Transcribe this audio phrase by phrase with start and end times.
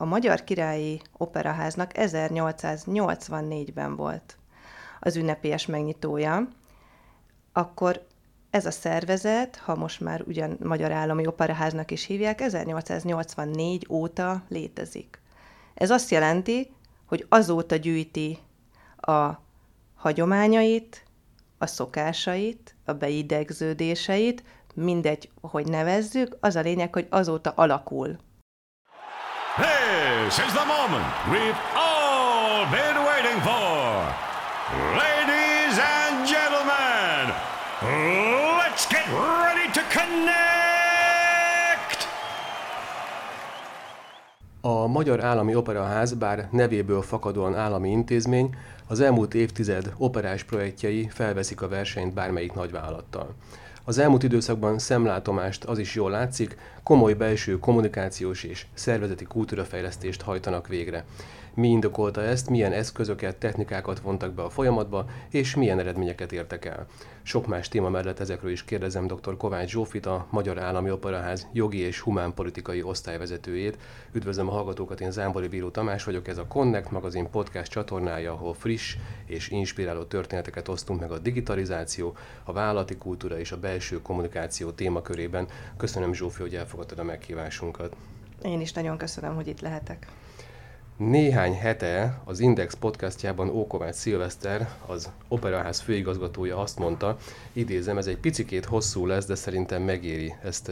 [0.00, 4.36] a Magyar Királyi Operaháznak 1884-ben volt
[5.00, 6.48] az ünnepélyes megnyitója,
[7.52, 8.06] akkor
[8.50, 15.20] ez a szervezet, ha most már ugyan Magyar Állami Operaháznak is hívják, 1884 óta létezik.
[15.74, 16.72] Ez azt jelenti,
[17.06, 18.38] hogy azóta gyűjti
[18.96, 19.30] a
[19.94, 21.04] hagyományait,
[21.58, 24.42] a szokásait, a beidegződéseit,
[24.74, 28.18] mindegy, hogy nevezzük, az a lényeg, hogy azóta alakul.
[30.30, 34.14] This is the moment we've all been waiting for.
[35.04, 37.34] Ladies and gentlemen,
[38.62, 40.88] let's get ready to connect!
[44.60, 48.56] A Magyar Állami Operaház, bár nevéből fakadóan állami intézmény,
[48.88, 53.34] az elmúlt évtized operás projektjei felveszik a versenyt bármelyik nagyvállalattal.
[53.90, 60.68] Az elmúlt időszakban szemlátomást az is jól látszik, komoly belső kommunikációs és szervezeti kultúrafejlesztést hajtanak
[60.68, 61.04] végre.
[61.54, 66.86] Mi indokolta ezt, milyen eszközöket, technikákat vontak be a folyamatba, és milyen eredményeket értek el.
[67.22, 69.36] Sok más téma mellett ezekről is kérdezem dr.
[69.36, 73.78] Kovács Zsófit, a Magyar Állami Operaház jogi és humánpolitikai osztályvezetőjét.
[74.12, 78.54] Üdvözlöm a hallgatókat, én Zámbori Bíró Tamás vagyok, ez a Connect magazin podcast csatornája, ahol
[78.54, 78.96] friss
[79.26, 85.46] és inspiráló történeteket osztunk meg a digitalizáció, a vállalati kultúra és a belső kommunikáció témakörében.
[85.76, 87.96] Köszönöm Zsófi, hogy elfogadtad a meghívásunkat.
[88.42, 90.06] Én is nagyon köszönöm, hogy itt lehetek.
[91.08, 97.16] Néhány hete az Index podcastjában Ókovács Szilveszter, az Operaház főigazgatója azt mondta,
[97.52, 100.70] idézem, ez egy picikét hosszú lesz, de szerintem megéri ezt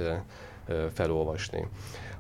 [0.93, 1.67] felolvasni.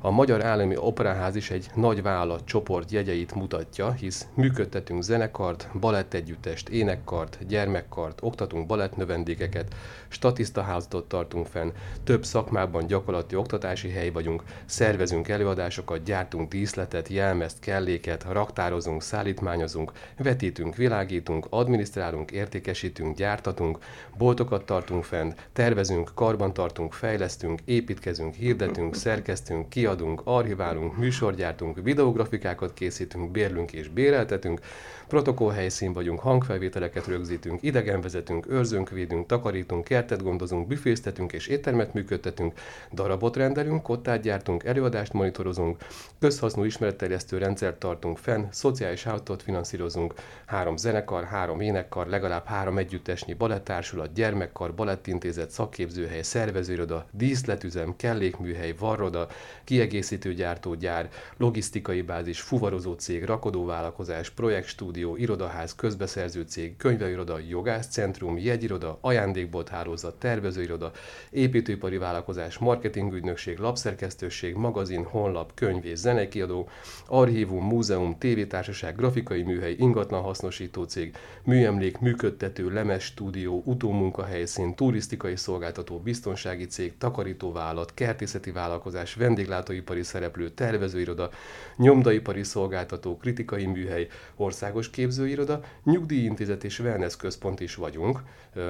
[0.01, 6.69] A Magyar Állami Operaház is egy nagy vállalat csoport jegyeit mutatja, hisz működtetünk zenekart, balettegyüttest,
[6.69, 9.75] énekkart, gyermekkart, oktatunk balettnövendékeket,
[10.09, 11.71] statisztaházatot tartunk fenn,
[12.05, 20.77] több szakmában gyakorlati oktatási hely vagyunk, szervezünk előadásokat, gyártunk díszletet, jelmezt, kelléket, raktározunk, szállítmányozunk, vetítünk,
[20.77, 23.79] világítunk, adminisztrálunk, értékesítünk, gyártatunk,
[24.19, 32.75] boltokat tartunk fenn, tervezünk, karban tartunk, fejlesztünk, építkezünk, hirdetünk, szerkesztünk, ki kiadunk, archiválunk, műsorgyártunk, videografikákat
[32.75, 34.61] készítünk, bérlünk és béreltetünk,
[35.09, 42.55] protokollhelyszín vagyunk, hangfelvételeket rögzítünk, idegenvezetünk, őrzünk, védünk, takarítunk, kertet gondozunk, büféztetünk és éttermet működtetünk,
[42.93, 45.77] darabot rendelünk, kottát gyártunk, előadást monitorozunk,
[46.19, 50.15] közhasznú ismeretterjesztő rendszert tartunk fenn, szociális hálózatot finanszírozunk,
[50.47, 59.29] három zenekar, három énekkar, legalább három együttesnyi balettársulat, gyermekkar, balettintézet, szakképzőhely, szervezőiroda, díszletüzem, kellékműhely, varroda,
[59.65, 69.69] kiegészítő gyártógyár, logisztikai bázis, fuvarozó cég, rakodóvállalkozás, projektstúdió, irodaház, közbeszerző cég, könyveiroda, jogászcentrum, jegyiroda, ajándékbolt
[69.69, 70.93] hálózat, tervezőiroda,
[71.31, 76.69] építőipari vállalkozás, marketingügynökség, lapszerkesztőség, magazin, honlap, könyv és zenekiadó,
[77.07, 85.99] archívum, múzeum, tévétársaság, grafikai műhely, ingatlan hasznosító cég, műemlék, működtető, lemes stúdió, utómunkahelyszín, turisztikai szolgáltató,
[85.99, 91.31] biztonsági cég, takarítóvállalat, kertészeti vállalkozás, vendéglátó vendéglátóipari szereplő, tervezőiroda,
[91.77, 98.23] nyomdaipari szolgáltató, kritikai műhely, országos képzőiroda, nyugdíjintézet és wellness központ is vagyunk,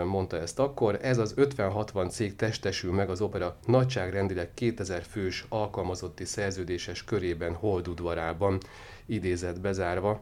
[0.05, 0.99] mondta ezt akkor.
[1.03, 8.59] Ez az 50-60 cég testesül meg az opera nagyságrendileg 2000 fős alkalmazotti szerződéses körében Holdudvarában,
[9.07, 10.21] idézett bezárva.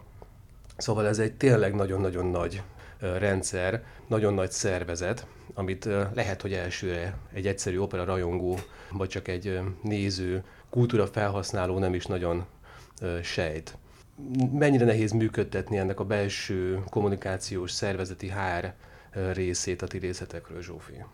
[0.76, 2.62] Szóval ez egy tényleg nagyon-nagyon nagy
[2.98, 8.58] rendszer, nagyon nagy szervezet, amit lehet, hogy elsőre egy egyszerű opera rajongó,
[8.90, 12.44] vagy csak egy néző, kultúra felhasználó nem is nagyon
[13.22, 13.76] sejt.
[14.52, 18.72] Mennyire nehéz működtetni ennek a belső kommunikációs szervezeti HR
[19.32, 21.04] részét a ti részletekről, Zsófi?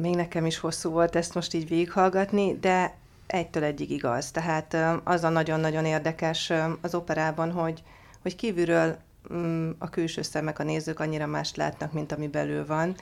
[0.00, 2.94] Még nekem is hosszú volt ezt most így végighallgatni, de
[3.26, 4.30] egytől egyig igaz.
[4.30, 7.82] Tehát az a nagyon-nagyon érdekes az operában, hogy,
[8.22, 8.98] hogy kívülről
[9.32, 12.94] Mm, a külső szemek, a nézők annyira mást látnak, mint ami belül van,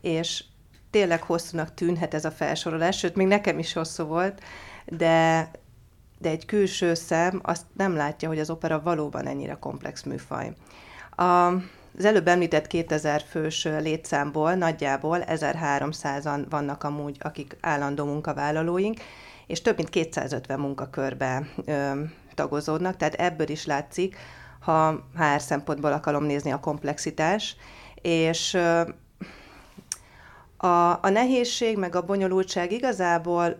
[0.00, 0.44] és
[0.90, 4.42] tényleg hosszúnak tűnhet ez a felsorolás, sőt, még nekem is hosszú volt,
[4.86, 5.50] de,
[6.18, 10.52] de egy külső szem azt nem látja, hogy az opera valóban ennyire komplex műfaj.
[11.10, 11.22] A,
[11.96, 19.00] az előbb említett 2000 fős létszámból nagyjából 1300-an vannak amúgy, akik állandó munkavállalóink,
[19.46, 21.90] és több mint 250 munkakörbe ö,
[22.34, 24.16] tagozódnak, tehát ebből is látszik,
[24.60, 27.56] ha HR szempontból akarom nézni a komplexitás,
[28.02, 28.58] és
[30.56, 33.58] a, a nehézség meg a bonyolultság igazából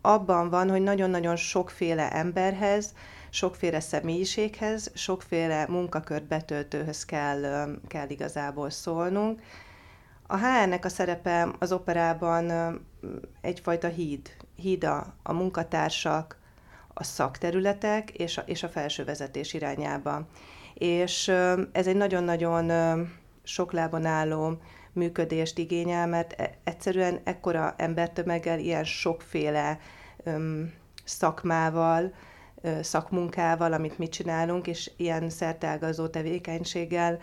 [0.00, 2.94] abban van, hogy nagyon-nagyon sokféle emberhez,
[3.30, 9.40] sokféle személyiséghez, sokféle munkakört betöltőhöz kell, kell igazából szólnunk.
[10.26, 12.52] A HR-nek a szerepe az operában
[13.40, 16.38] egyfajta híd, híd a, a munkatársak,
[16.94, 20.26] a szakterületek és a, és a felső vezetés irányába.
[20.74, 21.28] És
[21.72, 22.70] ez egy nagyon-nagyon
[23.42, 24.58] sok lábon álló
[24.96, 29.78] működést igényel, mert e, egyszerűen ekkora embertömeggel, ilyen sokféle
[30.24, 30.72] öm,
[31.04, 32.12] szakmával,
[32.80, 37.18] szakmunkával, amit mi csinálunk, és ilyen szertágazó tevékenységgel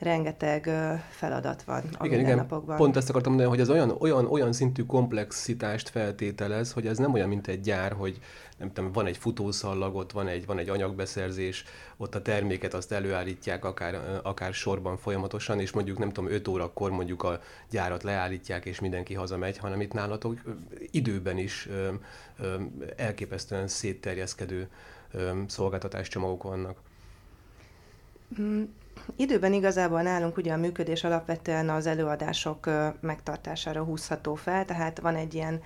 [0.00, 0.70] rengeteg
[1.08, 2.36] feladat van a igen, igen.
[2.36, 2.76] Napokban.
[2.76, 7.12] Pont ezt akartam mondani, hogy ez olyan, olyan, olyan szintű komplexitást feltételez, hogy ez nem
[7.12, 8.18] olyan, mint egy gyár, hogy
[8.56, 11.64] nem tudom, van egy futószallag, ott van egy, van egy anyagbeszerzés,
[11.96, 16.90] ott a terméket azt előállítják akár, akár sorban folyamatosan, és mondjuk nem tudom, 5 órakor
[16.90, 20.40] mondjuk a gyárat leállítják, és mindenki hazamegy, hanem itt nálatok
[20.90, 21.88] időben is ö,
[22.38, 22.54] ö,
[22.96, 24.68] elképesztően szétterjeszkedő
[25.46, 26.78] szolgáltatáscsomagok vannak.
[29.16, 32.70] Időben igazából nálunk ugye a működés alapvetően az előadások
[33.00, 35.62] megtartására húzható fel, tehát van egy ilyen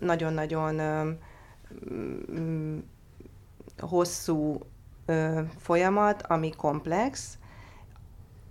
[0.00, 0.80] nagyon-nagyon
[3.78, 4.60] hosszú
[5.58, 7.38] folyamat, ami komplex,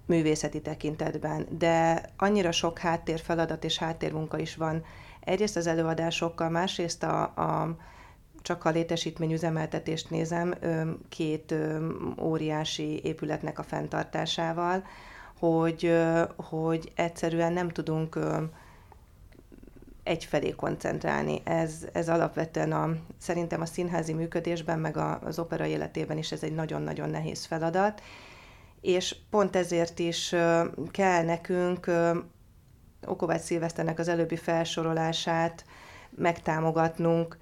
[0.05, 4.83] művészeti tekintetben, de annyira sok háttérfeladat és háttérmunka is van.
[5.19, 7.75] Egyrészt az előadásokkal, másrészt a, a
[8.45, 10.53] csak a létesítményüzemeltetést nézem,
[11.09, 11.56] két
[12.21, 14.83] óriási épületnek a fenntartásával,
[15.39, 15.95] hogy,
[16.36, 18.19] hogy egyszerűen nem tudunk
[20.03, 21.42] egyfelé koncentrálni.
[21.44, 26.44] Ez, ez alapvetően a, szerintem a színházi működésben, meg a, az opera életében is ez
[26.44, 28.01] egy nagyon-nagyon nehéz feladat,
[28.81, 30.36] és pont ezért is
[30.91, 31.91] kell nekünk
[33.06, 35.65] Okovács Szilveszternek az előbbi felsorolását
[36.09, 37.38] megtámogatnunk,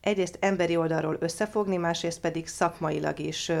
[0.00, 3.52] egyrészt emberi oldalról összefogni, másrészt pedig szakmailag is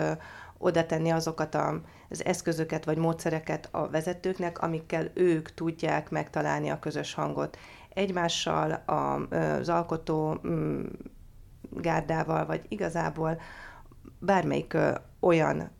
[0.58, 6.78] oda tenni azokat a, az eszközöket vagy módszereket a vezetőknek, amikkel ők tudják megtalálni a
[6.78, 7.58] közös hangot.
[7.88, 10.84] Egymással, a, az alkotó mm,
[11.70, 13.40] gárdával, vagy igazából
[14.18, 14.76] bármelyik
[15.20, 15.70] olyan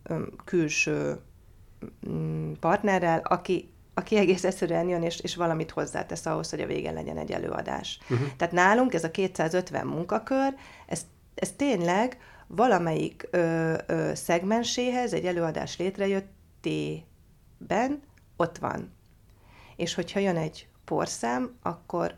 [0.45, 1.21] külső
[2.09, 6.95] mm, partnerrel, aki aki egész egyszerűen jön és, és valamit hozzátesz ahhoz, hogy a végén
[6.95, 7.99] legyen egy előadás.
[8.03, 8.29] Uh-huh.
[8.37, 10.55] Tehát nálunk ez a 250 munkakör,
[10.87, 18.03] ez, ez tényleg valamelyik ö, ö, szegmenséhez egy előadás létrejöttében
[18.37, 18.93] ott van.
[19.77, 22.15] És hogyha jön egy porszám, akkor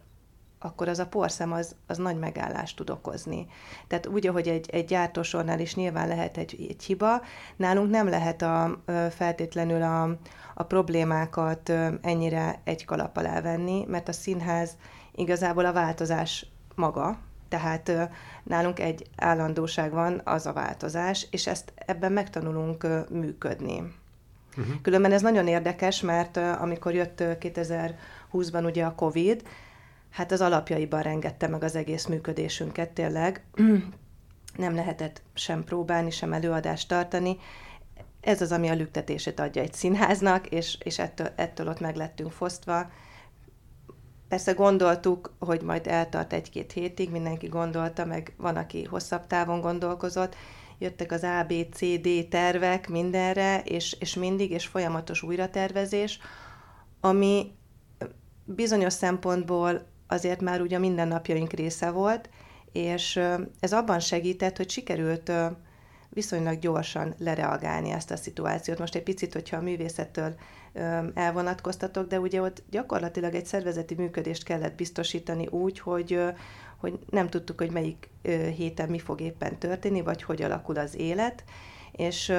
[0.64, 3.46] akkor az a porszem az, az nagy megállást tud okozni.
[3.86, 7.22] Tehát úgy, ahogy egy, egy gyártósornál is nyilván lehet egy, egy hiba,
[7.56, 10.16] nálunk nem lehet a, feltétlenül a,
[10.54, 14.76] a problémákat ennyire egy kalap alá venni, mert a színház
[15.14, 17.18] igazából a változás maga,
[17.48, 18.10] tehát
[18.42, 23.94] nálunk egy állandóság van, az a változás, és ezt ebben megtanulunk működni.
[24.56, 24.74] Uh-huh.
[24.82, 29.42] Különben ez nagyon érdekes, mert amikor jött 2020-ban ugye a Covid,
[30.12, 33.44] hát az alapjaiban rengette meg az egész működésünket tényleg.
[34.56, 37.36] Nem lehetett sem próbálni, sem előadást tartani.
[38.20, 42.32] Ez az, ami a lüktetését adja egy színháznak, és, és ettől, ettől ott meg lettünk
[42.32, 42.90] fosztva.
[44.28, 50.36] Persze gondoltuk, hogy majd eltart egy-két hétig, mindenki gondolta, meg van, aki hosszabb távon gondolkozott,
[50.78, 56.18] jöttek az A, B, C, D tervek mindenre, és, és mindig, és folyamatos újratervezés,
[57.00, 57.54] ami
[58.44, 62.28] bizonyos szempontból azért már ugye mindennapjaink része volt,
[62.72, 63.20] és
[63.60, 65.32] ez abban segített, hogy sikerült
[66.08, 68.78] viszonylag gyorsan lereagálni ezt a szituációt.
[68.78, 70.34] Most egy picit, hogyha a művészettől
[71.14, 76.20] elvonatkoztatok, de ugye ott gyakorlatilag egy szervezeti működést kellett biztosítani úgy, hogy,
[76.76, 78.08] hogy nem tudtuk, hogy melyik
[78.56, 81.44] héten mi fog éppen történni, vagy hogy alakul az élet,
[81.92, 82.32] és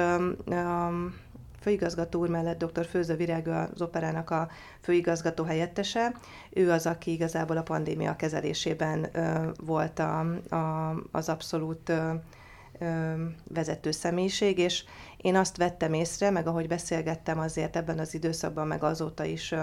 [1.64, 2.86] főigazgató úr mellett dr.
[2.86, 4.48] Főző Virág az operának a
[4.80, 6.14] főigazgató helyettese.
[6.50, 9.10] Ő az, aki igazából a pandémia kezelésében
[9.64, 10.18] volt a,
[10.54, 11.92] a, az abszolút
[13.48, 14.84] vezető személyiség, és
[15.16, 19.54] én azt vettem észre, meg ahogy beszélgettem azért ebben az időszakban, meg azóta is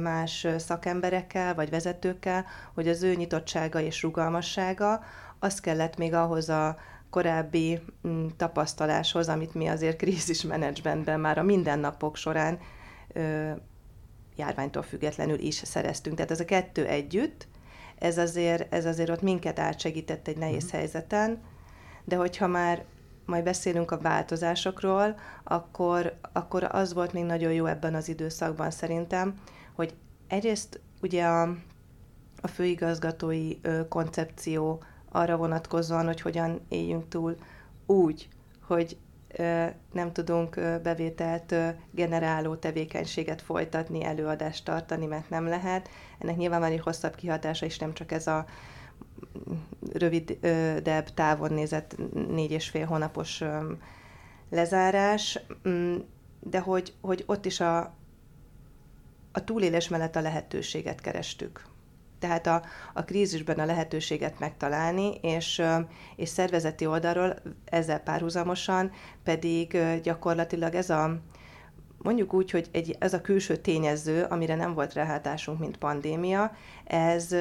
[0.00, 5.00] más szakemberekkel vagy vezetőkkel, hogy az ő nyitottsága és rugalmassága
[5.38, 6.76] az kellett még ahhoz a
[7.14, 12.58] korábbi mm, tapasztaláshoz, amit mi azért krízismenedzsmentben már a mindennapok során
[14.36, 16.16] járványtól függetlenül is szereztünk.
[16.16, 17.46] Tehát ez a kettő együtt,
[17.98, 20.78] ez azért, ez azért ott minket átsegített egy nehéz uh-huh.
[20.78, 21.42] helyzeten,
[22.04, 22.84] de hogyha már
[23.26, 29.34] majd beszélünk a változásokról, akkor, akkor az volt még nagyon jó ebben az időszakban szerintem,
[29.72, 29.94] hogy
[30.28, 31.42] egyrészt ugye a,
[32.40, 34.82] a főigazgatói ö, koncepció
[35.14, 37.36] arra vonatkozóan, hogy hogyan éljünk túl
[37.86, 38.28] úgy,
[38.66, 38.96] hogy
[39.92, 41.54] nem tudunk bevételt
[41.90, 45.88] generáló tevékenységet folytatni, előadást tartani, mert nem lehet.
[46.18, 48.46] Ennek nyilván van egy hosszabb kihatása is, nem csak ez a
[49.92, 51.96] rövidebb távon nézett
[52.28, 53.42] négy és fél hónapos
[54.50, 55.96] lezárás, mm,
[56.40, 57.78] de hogy, hogy ott is a,
[59.32, 61.73] a túlélés mellett a lehetőséget kerestük.
[62.24, 62.62] Tehát a,
[62.92, 65.62] a krízisben a lehetőséget megtalálni, és,
[66.16, 68.90] és szervezeti oldalról ezzel párhuzamosan
[69.24, 71.20] pedig gyakorlatilag ez a,
[71.98, 76.52] mondjuk úgy, hogy egy, ez a külső tényező, amire nem volt ráhatásunk, mint pandémia,
[76.84, 77.34] ez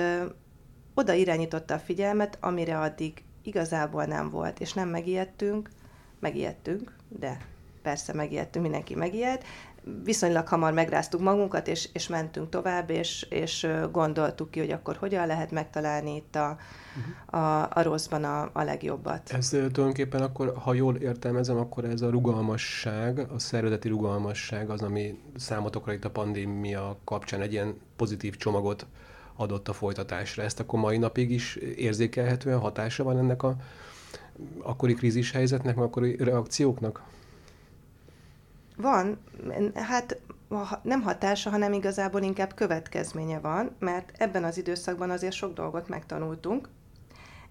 [0.94, 5.70] oda irányította a figyelmet, amire addig igazából nem volt, és nem megijedtünk,
[6.20, 7.38] megijedtünk, de
[7.82, 9.44] persze megijedtünk, mindenki megijed,
[10.04, 15.28] viszonylag hamar megráztuk magunkat, és, és mentünk tovább, és, és gondoltuk ki, hogy akkor hogyan
[15.28, 16.58] lehet megtalálni itt a,
[17.26, 19.32] a, a rosszban a, a legjobbat.
[19.32, 25.20] Ez tulajdonképpen akkor, ha jól értelmezem, akkor ez a rugalmasság, a szervezeti rugalmasság az, ami
[25.36, 28.86] számotokra itt a pandémia kapcsán egy ilyen pozitív csomagot
[29.36, 30.44] adott a folytatásra.
[30.44, 33.56] Ezt akkor mai napig is érzékelhetően hatása van ennek a
[34.62, 37.04] akkori krízis helyzetnek, akkori reakcióknak?
[38.78, 39.18] Van,
[39.74, 40.22] hát
[40.82, 46.70] nem hatása, hanem igazából inkább következménye van, mert ebben az időszakban azért sok dolgot megtanultunk.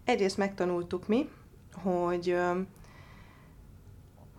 [0.04, 1.28] Egyrészt megtanultuk mi,
[1.82, 2.36] hogy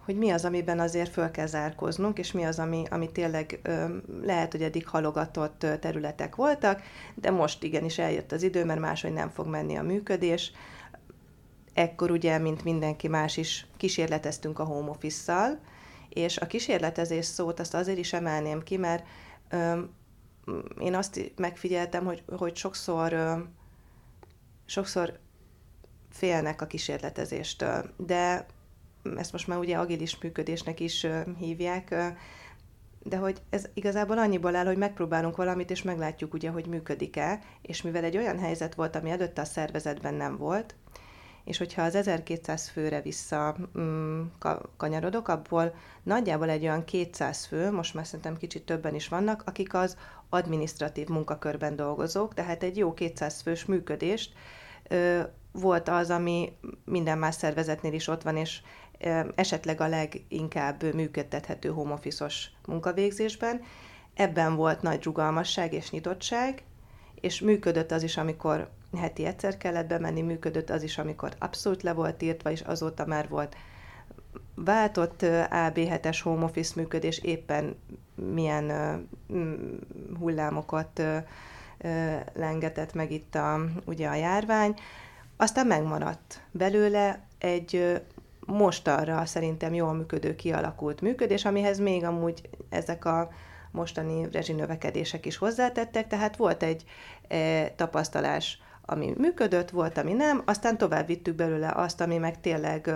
[0.05, 3.59] hogy mi az, amiben azért föl kell zárkoznunk, és mi az, ami, ami tényleg
[4.21, 6.81] lehet, hogy eddig halogatott területek voltak,
[7.15, 10.51] de most igenis eljött az idő, mert máshogy nem fog menni a működés.
[11.73, 15.59] Ekkor ugye, mint mindenki más is, kísérleteztünk a home office-szal,
[16.13, 19.05] és a kísérletezés szót azt azért is emelném ki, mert
[19.49, 19.93] öm,
[20.79, 23.53] én azt megfigyeltem, hogy, hogy sokszor, öm,
[24.65, 25.19] sokszor
[26.09, 28.45] félnek a kísérletezéstől, de
[29.17, 32.17] ezt most már ugye agilis működésnek is öm, hívják, öm,
[33.03, 37.81] de hogy ez igazából annyiból áll, hogy megpróbálunk valamit, és meglátjuk ugye, hogy működik-e, és
[37.81, 40.75] mivel egy olyan helyzet volt, ami előtte a szervezetben nem volt,
[41.43, 44.21] és hogyha az 1200 főre vissza mm,
[44.77, 45.73] kanyarodok, abból
[46.03, 49.97] nagyjából egy olyan 200 fő, most már szerintem kicsit többen is vannak, akik az
[50.29, 54.33] administratív munkakörben dolgozók, tehát egy jó 200 fős működést
[54.87, 55.21] ö,
[55.51, 58.61] volt az, ami minden más szervezetnél is ott van, és
[58.99, 61.99] ö, esetleg a leginkább működtethető home
[62.67, 63.61] munkavégzésben.
[64.13, 66.63] Ebben volt nagy rugalmasság és nyitottság,
[67.21, 71.93] és működött az is, amikor heti egyszer kellett bemenni, működött az is, amikor abszolút le
[71.93, 73.55] volt írtva, és azóta már volt
[74.55, 75.19] váltott
[75.49, 77.75] AB7-es home office működés, éppen
[78.15, 78.71] milyen
[80.19, 81.01] hullámokat
[82.33, 84.73] lengetett meg itt a, ugye a járvány.
[85.37, 88.01] Aztán megmaradt belőle egy
[88.45, 93.29] mostanra szerintem jól működő, kialakult működés, amihez még amúgy ezek a
[93.71, 96.83] mostani rezsinövekedések is hozzátettek, tehát volt egy
[97.27, 102.91] e, tapasztalás ami működött, volt, ami nem, aztán tovább vittük belőle azt, ami meg tényleg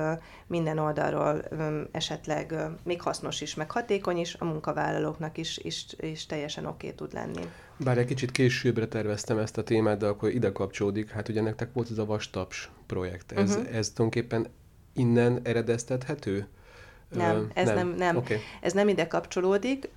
[0.47, 1.43] minden oldalról
[1.91, 6.97] esetleg még hasznos is, meg hatékony is, a munkavállalóknak is, is, is teljesen oké okay
[6.97, 7.49] tud lenni.
[7.77, 11.09] Bár egy kicsit későbbre terveztem ezt a témát, de akkor ide kapcsolódik.
[11.09, 13.31] Hát ugye nektek volt ez a Vastaps projekt.
[13.31, 13.75] Ez, uh-huh.
[13.75, 14.47] ez tulajdonképpen
[14.93, 16.47] innen eredeztethető?
[17.09, 17.95] Nem, ez nem, nem.
[17.95, 18.15] nem.
[18.15, 18.37] Okay.
[18.61, 19.89] Ez nem ide kapcsolódik.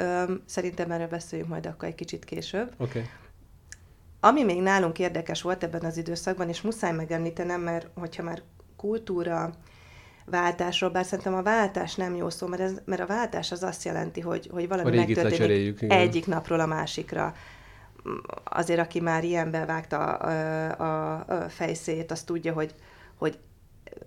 [0.44, 2.72] Szerintem erről beszéljünk majd akkor egy kicsit később.
[2.76, 3.02] Okay.
[4.20, 8.42] Ami még nálunk érdekes volt ebben az időszakban, és muszáj megemlítenem, mert hogyha már
[8.76, 9.50] kultúra
[10.24, 13.84] váltásról, bár szerintem a váltás nem jó szó, mert, ez, mert a váltás az azt
[13.84, 17.34] jelenti, hogy, hogy valami megtörténik egyik napról a másikra.
[18.44, 20.30] Azért, aki már ilyenben vágta a,
[20.80, 22.74] a, a fejszét, az tudja, hogy,
[23.14, 23.38] hogy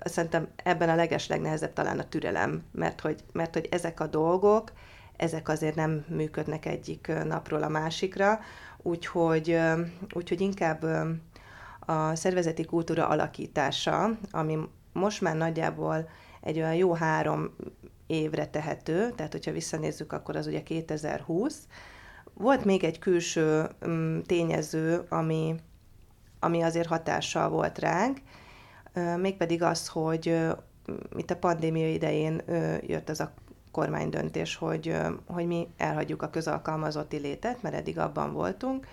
[0.03, 4.72] szerintem ebben a leges legnehezebb talán a türelem, mert hogy, mert hogy ezek a dolgok,
[5.24, 8.39] ezek azért nem működnek egyik napról a másikra,
[8.77, 9.60] úgyhogy,
[10.13, 10.84] úgyhogy inkább
[11.80, 14.58] a szervezeti kultúra alakítása, ami
[14.94, 16.10] most már nagyjából
[16.42, 17.56] egy olyan jó három
[18.08, 21.68] évre tehető, tehát hogyha visszanézzük, akkor az ugye 2020.
[22.34, 23.70] Volt még egy külső
[24.25, 25.56] tényező, ami,
[26.39, 28.18] ami azért hatással volt ránk,
[29.18, 30.39] mégpedig az, hogy
[31.15, 32.42] itt a pandémia idején
[32.82, 33.34] jött az a
[33.74, 38.88] kormánydöntés, hogy, hogy mi elhagyjuk a közalkalmazotti létet, mert eddig abban voltunk,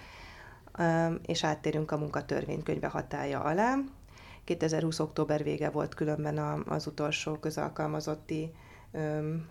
[1.26, 3.76] és áttérünk a munkatörvénykönyve hatája alá.
[4.44, 4.98] 2020.
[4.98, 8.52] október vége volt különben az utolsó közalkalmazotti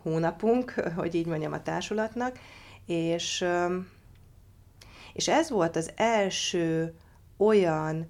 [0.01, 2.39] hónapunk, hogy így mondjam a társulatnak,
[2.85, 3.45] és,
[5.13, 6.93] és ez volt az első
[7.37, 8.09] olyan,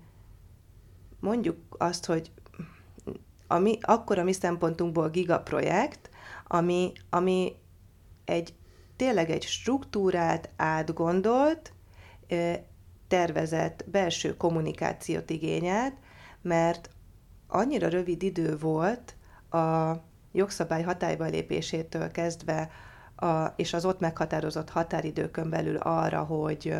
[1.19, 2.31] mondjuk azt, hogy
[3.47, 6.08] ami, akkor a mi szempontunkból gigaprojekt,
[6.51, 7.55] ami, ami
[8.25, 8.53] egy
[8.95, 11.73] tényleg egy struktúrát átgondolt,
[13.07, 15.93] tervezett belső kommunikációt igényelt,
[16.41, 16.89] mert
[17.47, 19.15] annyira rövid idő volt
[19.51, 19.93] a
[20.31, 22.69] jogszabály hatályba lépésétől kezdve,
[23.15, 26.73] a, és az ott meghatározott határidőkön belül arra, hogy,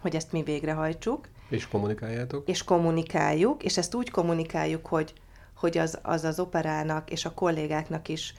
[0.00, 1.28] hogy ezt mi végrehajtsuk.
[1.48, 2.48] És kommunikáljátok?
[2.48, 5.14] És kommunikáljuk, és ezt úgy kommunikáljuk, hogy,
[5.56, 8.34] hogy az, az az operának és a kollégáknak is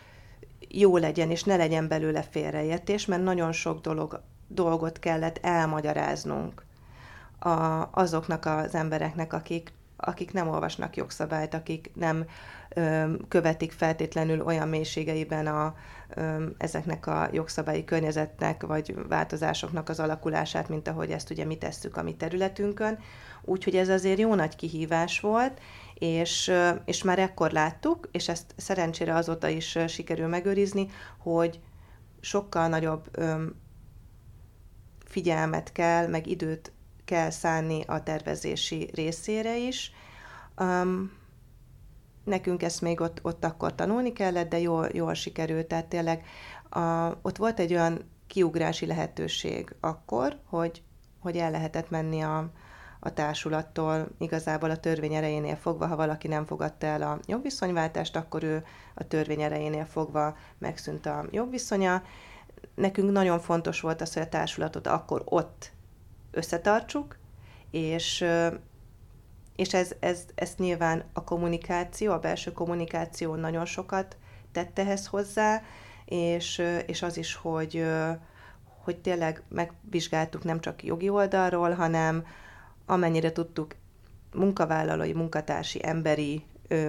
[0.70, 6.64] jó legyen, és ne legyen belőle félreértés, mert nagyon sok dolog, dolgot kellett elmagyaráznunk
[7.40, 12.26] a, azoknak az embereknek, akik, akik nem olvasnak jogszabályt, akik nem
[12.70, 15.76] ö, követik feltétlenül olyan mélységeiben a,
[16.58, 22.04] ezeknek a jogszabályi környezetnek vagy változásoknak az alakulását, mint ahogy ezt ugye mi tesszük a
[22.04, 23.00] mi területünkön.
[23.42, 25.60] Úgyhogy ez azért jó nagy kihívás volt,
[25.94, 26.52] és,
[26.86, 31.60] és már ekkor láttuk, és ezt szerencsére azóta is sikerül megőrizni, hogy
[32.20, 33.10] sokkal nagyobb
[35.06, 36.72] figyelmet kell, meg időt
[37.06, 39.92] kell szánni a tervezési részére is.
[42.26, 45.68] Nekünk ezt még ott, ott akkor tanulni kellett, de jól, jól sikerült.
[45.68, 46.26] Tehát tényleg
[46.70, 50.84] a, ott volt egy olyan kiugrási lehetőség akkor, hogy,
[51.20, 52.50] hogy el lehetett menni a,
[53.00, 58.44] a társulattól igazából a törvény erejénél fogva, ha valaki nem fogadta el a jogviszonyváltást, akkor
[58.44, 58.64] ő
[58.96, 62.04] a törvény erejénél fogva megszűnt a jogviszonya.
[62.76, 65.72] Nekünk nagyon fontos volt az, hogy a társulatot akkor ott
[66.32, 67.18] összetartsuk,
[67.72, 68.26] és,
[69.56, 74.18] és ez, ez, ez nyilván a kommunikáció, a belső kommunikáció nagyon sokat
[74.52, 75.62] tett ehhez hozzá,
[76.06, 77.86] és, és az is, hogy,
[78.84, 82.26] hogy tényleg megvizsgáltuk nem csak jogi oldalról, hanem
[82.86, 83.76] amennyire tudtuk
[84.34, 86.46] munkavállalói, munkatársi, emberi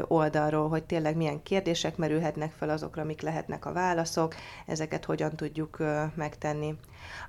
[0.09, 4.35] oldalról, hogy tényleg milyen kérdések merülhetnek fel azokra, mik lehetnek a válaszok,
[4.67, 5.83] ezeket hogyan tudjuk
[6.15, 6.79] megtenni.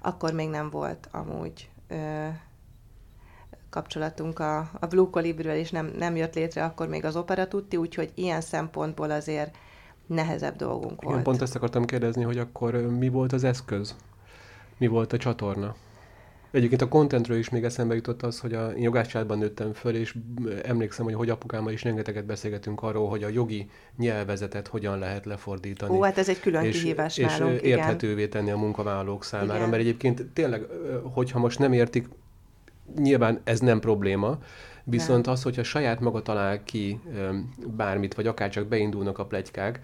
[0.01, 1.69] Akkor még nem volt amúgy
[3.77, 7.77] kapcsolatunk a, a Blue Colibri-vel, és nem, nem jött létre akkor még az Opera Tutti,
[7.77, 9.57] úgyhogy ilyen szempontból azért
[10.07, 11.13] nehezebb dolgunk volt.
[11.13, 13.95] Igen, pont ezt akartam kérdezni, hogy akkor mi volt az eszköz?
[14.77, 15.75] Mi volt a csatorna?
[16.51, 20.15] Egyébként a contentről is még eszembe jutott az, hogy a jogászcsádban nőttem föl, és
[20.63, 25.97] emlékszem, hogy, hogy apukámmal is rengeteget beszélgetünk arról, hogy a jogi nyelvezetet hogyan lehet lefordítani.
[25.97, 28.29] Ó, hát ez egy külön és, kihívás és nálunk, érthetővé igen.
[28.29, 29.69] tenni a munkavállalók számára, igen.
[29.69, 30.65] mert egyébként tényleg,
[31.13, 32.07] hogyha most nem értik,
[32.95, 34.37] nyilván ez nem probléma,
[34.89, 35.33] Viszont nem.
[35.33, 36.99] az, hogyha saját maga talál ki
[37.65, 39.81] bármit, vagy akár csak beindulnak a plegykák,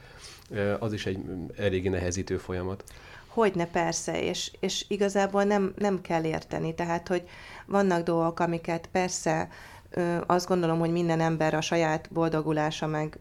[0.79, 1.19] az is egy
[1.57, 2.83] eléggé nehezítő folyamat.
[3.27, 6.75] Hogyne persze, és, és igazából nem, nem kell érteni.
[6.75, 7.27] Tehát, hogy
[7.65, 9.49] vannak dolgok, amiket persze
[10.25, 13.19] azt gondolom, hogy minden ember a saját boldogulása meg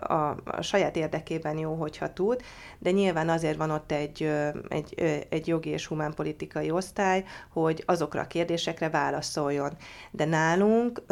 [0.00, 2.40] a, a saját érdekében jó, hogyha tud,
[2.78, 4.30] de nyilván azért van ott egy,
[4.68, 4.94] egy,
[5.28, 9.76] egy jogi és humánpolitikai osztály, hogy azokra a kérdésekre válaszoljon.
[10.10, 11.02] De nálunk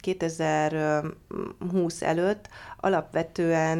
[0.00, 2.48] 2020 előtt
[2.80, 3.78] alapvetően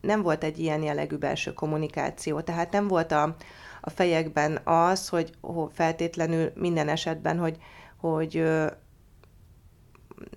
[0.00, 3.36] nem volt egy ilyen jellegű belső kommunikáció, tehát nem volt a,
[3.80, 5.30] a fejekben az, hogy,
[5.72, 7.56] feltétlenül minden esetben, hogy,
[7.96, 8.44] hogy,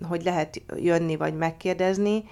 [0.08, 2.24] hogy lehet jönni vagy megkérdezni,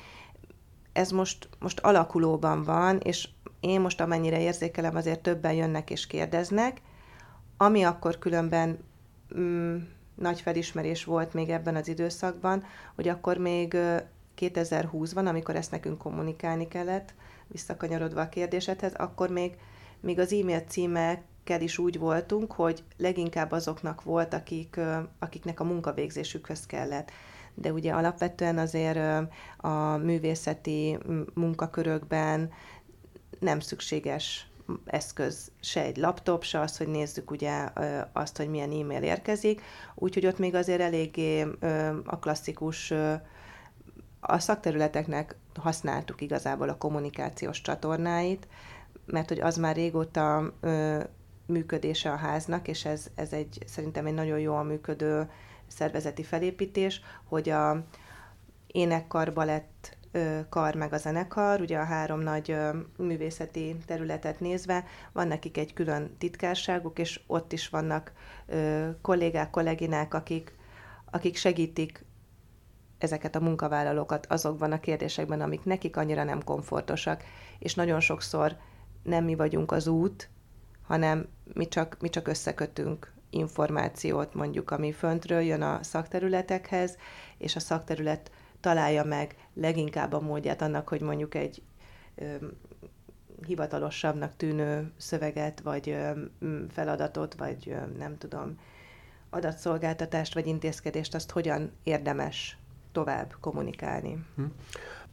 [0.92, 3.28] ez most, most alakulóban van, és
[3.60, 6.80] én most amennyire érzékelem, azért többen jönnek és kérdeznek,
[7.56, 8.78] ami akkor különben
[9.38, 9.76] mm,
[10.14, 13.76] nagy felismerés volt még ebben az időszakban, hogy akkor még
[14.38, 17.14] 2020-ban, amikor ezt nekünk kommunikálni kellett,
[17.46, 19.56] visszakanyarodva a kérdésedhez, akkor még,
[20.00, 24.80] még az e-mail címekkel is úgy voltunk, hogy leginkább azoknak volt, akik,
[25.18, 27.10] akiknek a munkavégzésükhöz kellett.
[27.54, 30.98] De ugye alapvetően azért a művészeti
[31.34, 32.50] munkakörökben
[33.38, 34.46] nem szükséges
[34.84, 37.68] eszköz, se egy laptop, se az, hogy nézzük ugye
[38.12, 39.62] azt, hogy milyen e-mail érkezik,
[39.94, 41.46] úgyhogy ott még azért eléggé
[42.04, 42.92] a klasszikus
[44.20, 48.48] a szakterületeknek használtuk igazából a kommunikációs csatornáit,
[49.06, 50.52] mert hogy az már régóta
[51.46, 55.30] működése a háznak, és ez, ez egy szerintem egy nagyon jól működő
[55.72, 57.84] szervezeti felépítés, hogy a
[58.66, 59.96] énekkar, balett
[60.48, 62.56] kar meg a zenekar, ugye a három nagy
[62.96, 68.12] művészeti területet nézve, van nekik egy külön titkárságuk, és ott is vannak
[69.02, 70.56] kollégák, kolléginák, akik,
[71.10, 72.04] akik segítik
[72.98, 77.22] ezeket a munkavállalókat azokban a kérdésekben, amik nekik annyira nem komfortosak,
[77.58, 78.56] és nagyon sokszor
[79.02, 80.30] nem mi vagyunk az út,
[80.82, 86.96] hanem mi csak, mi csak összekötünk információt, mondjuk, ami föntről jön a szakterületekhez,
[87.38, 91.62] és a szakterület találja meg leginkább a módját annak, hogy mondjuk egy
[92.14, 92.34] ö,
[93.46, 96.10] hivatalosabbnak tűnő szöveget, vagy ö,
[96.68, 98.58] feladatot, vagy ö, nem tudom,
[99.30, 102.56] adatszolgáltatást, vagy intézkedést, azt hogyan érdemes
[102.92, 104.24] tovább kommunikálni.
[104.36, 104.42] Hm.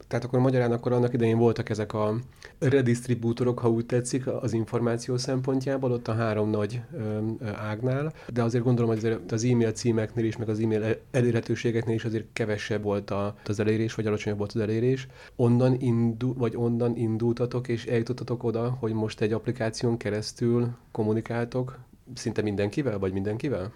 [0.08, 2.14] Tehát akkor magyarán akkor annak idején voltak ezek a
[2.58, 7.18] redistribútorok, ha úgy tetszik, az információ szempontjából, ott a három nagy ö,
[7.54, 12.26] ágnál, de azért gondolom, hogy az e-mail címeknél is, meg az e-mail elérhetőségeknél is azért
[12.32, 13.12] kevesebb volt
[13.46, 15.06] az elérés, vagy alacsonyabb volt az elérés.
[15.36, 21.78] Onnan, indul, vagy onnan indultatok, és eljutottatok oda, hogy most egy applikáción keresztül kommunikáltok
[22.14, 23.72] szinte mindenkivel, vagy mindenkivel?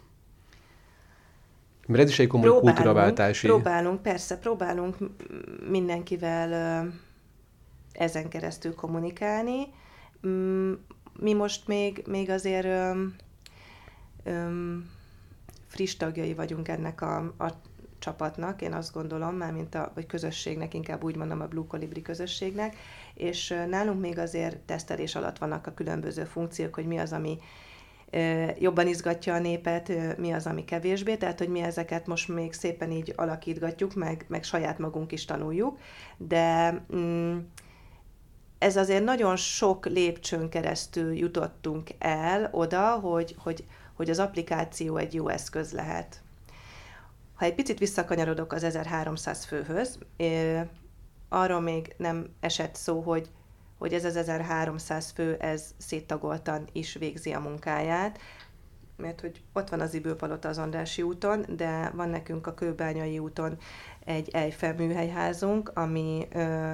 [1.87, 3.47] Mert ez is egy komoly próbálunk, kultúraváltási...
[3.47, 4.97] Próbálunk, persze, próbálunk
[5.69, 6.93] mindenkivel
[7.93, 9.67] ezen keresztül kommunikálni.
[10.27, 10.73] Mm,
[11.19, 13.15] mi most még, még azért öm,
[14.25, 14.91] öm,
[15.67, 17.51] friss tagjai vagyunk ennek a, a
[17.99, 22.77] csapatnak, én azt gondolom, mármint a vagy közösségnek, inkább úgy mondom a Blue Colibri közösségnek,
[23.15, 27.39] és nálunk még azért tesztelés alatt vannak a különböző funkciók, hogy mi az, ami
[28.59, 32.91] jobban izgatja a népet, mi az, ami kevésbé, tehát hogy mi ezeket most még szépen
[32.91, 35.79] így alakítgatjuk, meg, meg saját magunk is tanuljuk,
[36.17, 37.39] de mm,
[38.59, 45.15] ez azért nagyon sok lépcsőn keresztül jutottunk el oda, hogy, hogy, hogy az applikáció egy
[45.15, 46.23] jó eszköz lehet.
[47.35, 49.99] Ha egy picit visszakanyarodok az 1300 főhöz,
[51.29, 53.31] arról még nem esett szó, hogy
[53.85, 58.19] hogy ez az 1300 fő, ez széttagoltan is végzi a munkáját,
[58.97, 63.57] mert hogy ott van az Ibőpalota az Andrási úton, de van nekünk a Kőbányai úton
[64.05, 66.73] egy Eiffel műhelyházunk, ami ö,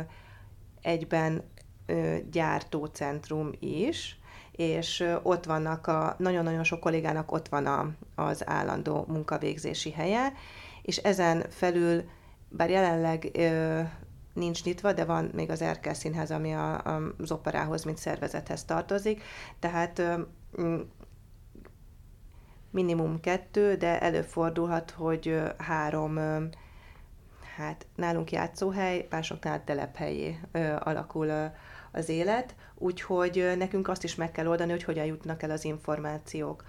[0.83, 1.43] egyben
[1.87, 4.19] ö, gyártócentrum is,
[4.53, 10.33] és ott vannak a, nagyon-nagyon sok kollégának ott van a, az állandó munkavégzési helye,
[10.83, 12.03] és ezen felül,
[12.49, 13.81] bár jelenleg ö,
[14.41, 18.65] nincs nyitva, de van még az Erkel Színház, ami a, a, az operához, mint szervezethez
[18.65, 19.23] tartozik.
[19.59, 20.03] Tehát
[22.71, 26.19] minimum kettő, de előfordulhat, hogy három
[27.57, 30.41] hát nálunk játszóhely, másoknál telephelyé
[30.79, 31.53] alakul
[31.93, 36.65] az élet, úgyhogy nekünk azt is meg kell oldani, hogy hogyan jutnak el az információk.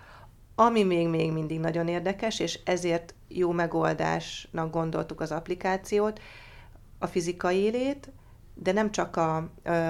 [0.56, 6.20] Ami még, még mindig nagyon érdekes, és ezért jó megoldásnak gondoltuk az applikációt,
[7.02, 8.12] a fizikai élét,
[8.54, 9.50] de nem csak a,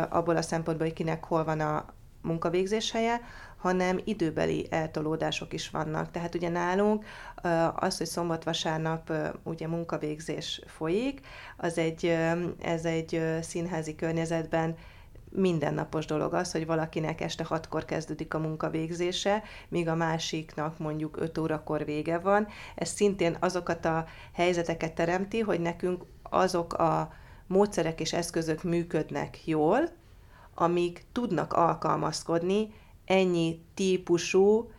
[0.10, 1.86] abból a szempontból, hogy kinek hol van a
[2.22, 3.22] munkavégzés helye,
[3.58, 6.12] hanem időbeli eltolódások is vannak.
[6.12, 7.06] Tehát ugye nálunk
[7.76, 11.22] az, hogy szombat-vasárnap ugye munkavégzés folyik,
[11.58, 12.06] az egy,
[12.62, 14.76] ez egy színházi környezetben
[15.32, 21.38] mindennapos dolog az, hogy valakinek este hatkor kezdődik a munkavégzése, míg a másiknak mondjuk 5
[21.38, 22.48] órakor vége van.
[22.76, 27.14] Ez szintén azokat a helyzeteket teremti, hogy nekünk azok a
[27.48, 29.90] módszerek és eszközök működnek jól,
[30.56, 32.74] amik tudnak alkalmazkodni
[33.06, 34.72] ennyi típusú,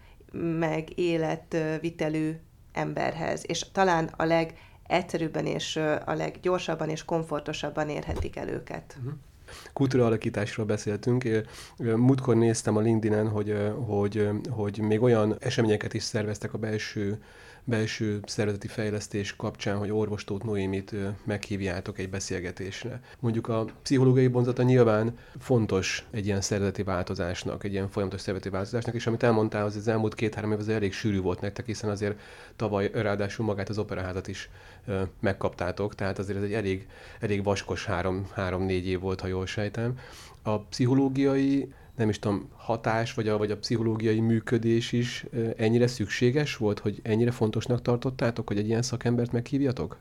[0.59, 2.33] meg életvitelű
[2.73, 3.43] emberhez.
[3.47, 8.97] És talán a legegyszerűbben és a leggyorsabban és komfortosabban érhetik el őket.
[8.99, 9.15] Uh-huh
[9.73, 11.45] kultúraalakításról beszéltünk.
[11.77, 17.23] Múltkor néztem a LinkedIn-en, hogy, hogy, hogy még olyan eseményeket is szerveztek a belső
[17.65, 20.95] belső szervezeti fejlesztés kapcsán, hogy orvostót Noémit
[21.25, 23.01] meghívjátok egy beszélgetésre.
[23.21, 28.95] Mondjuk a pszichológiai bonzata nyilván fontos egy ilyen szervezeti változásnak, egy ilyen folyamatos szervezeti változásnak,
[28.95, 32.19] és amit elmondtál, az az elmúlt két-három év az elég sűrű volt nektek, hiszen azért
[32.57, 34.51] tavaly ráadásul magát az operaházat is
[35.21, 36.87] megkaptátok, tehát azért ez egy elég,
[37.21, 39.99] elég vaskos három, három-négy év volt, ha jól sejtem.
[40.43, 45.27] A pszichológiai nem is tudom, hatás, vagy a, vagy a pszichológiai működés is
[45.57, 49.99] ennyire szükséges volt, hogy ennyire fontosnak tartottátok, hogy egy ilyen szakembert meghívjatok?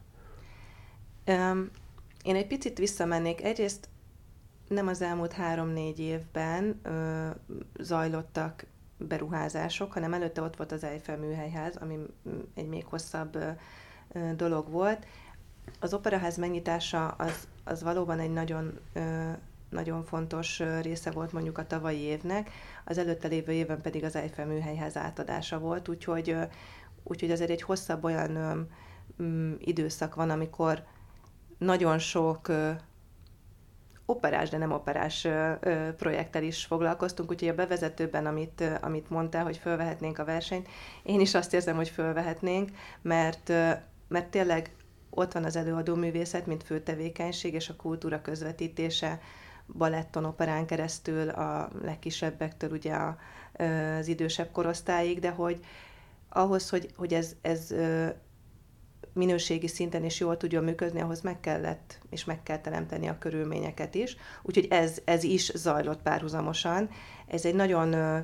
[1.28, 1.70] Um,
[2.24, 3.44] én egy picit visszamennék.
[3.44, 3.90] Egyrészt
[4.68, 7.28] nem az elmúlt három-négy évben ö,
[7.80, 8.66] zajlottak
[8.98, 11.98] beruházások, hanem előtte ott volt az Eiffel műhelyház, ami
[12.54, 13.52] egy még hosszabb ö,
[14.36, 15.06] dolog volt.
[15.80, 19.32] Az operaház megnyitása az, az valóban egy nagyon ö,
[19.72, 22.50] nagyon fontos része volt mondjuk a tavalyi évnek,
[22.86, 26.36] az előtte lévő évben pedig az Eiffel műhelyház átadása volt, úgyhogy,
[27.04, 28.68] úgyhogy azért egy hosszabb olyan
[29.18, 30.84] um, időszak van, amikor
[31.58, 32.52] nagyon sok
[34.06, 35.28] operás, de nem operás
[35.98, 40.68] projekttel is foglalkoztunk, úgyhogy a bevezetőben, amit, amit mondtál, hogy fölvehetnénk a versenyt,
[41.04, 42.70] én is azt érzem, hogy fölvehetnénk,
[43.02, 43.50] mert,
[44.08, 44.72] mert tényleg
[45.10, 49.20] ott van az előadó művészet, mint fő tevékenység, és a kultúra közvetítése
[49.78, 53.18] baletton, operán keresztül a legkisebbektől ugye a,
[54.00, 55.60] az idősebb korosztályig, de hogy
[56.30, 57.74] ahhoz, hogy, hogy ez, ez
[59.14, 63.96] minőségi szinten is jól tudjon működni, ahhoz meg kellett és meg kell teremteni a körülményeket
[63.96, 64.16] is.
[64.42, 66.90] Úgyhogy ez, ez is zajlott párhuzamosan.
[67.28, 68.18] Ez egy nagyon ö,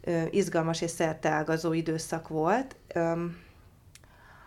[0.00, 2.76] ö, izgalmas és szerteágazó időszak volt.
[2.94, 3.24] Ö,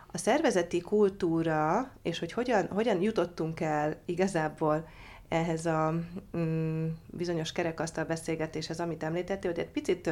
[0.06, 4.88] a szervezeti kultúra, és hogy hogyan, hogyan jutottunk el igazából
[5.28, 5.94] ehhez a
[6.36, 10.10] mm, bizonyos kerekasztal beszélgetéshez, amit említettél, hogy egy picit,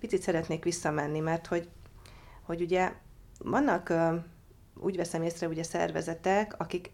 [0.00, 1.68] picit szeretnék visszamenni, mert hogy,
[2.42, 2.92] hogy ugye
[3.38, 3.92] vannak,
[4.74, 6.90] úgy veszem észre, ugye szervezetek, akik,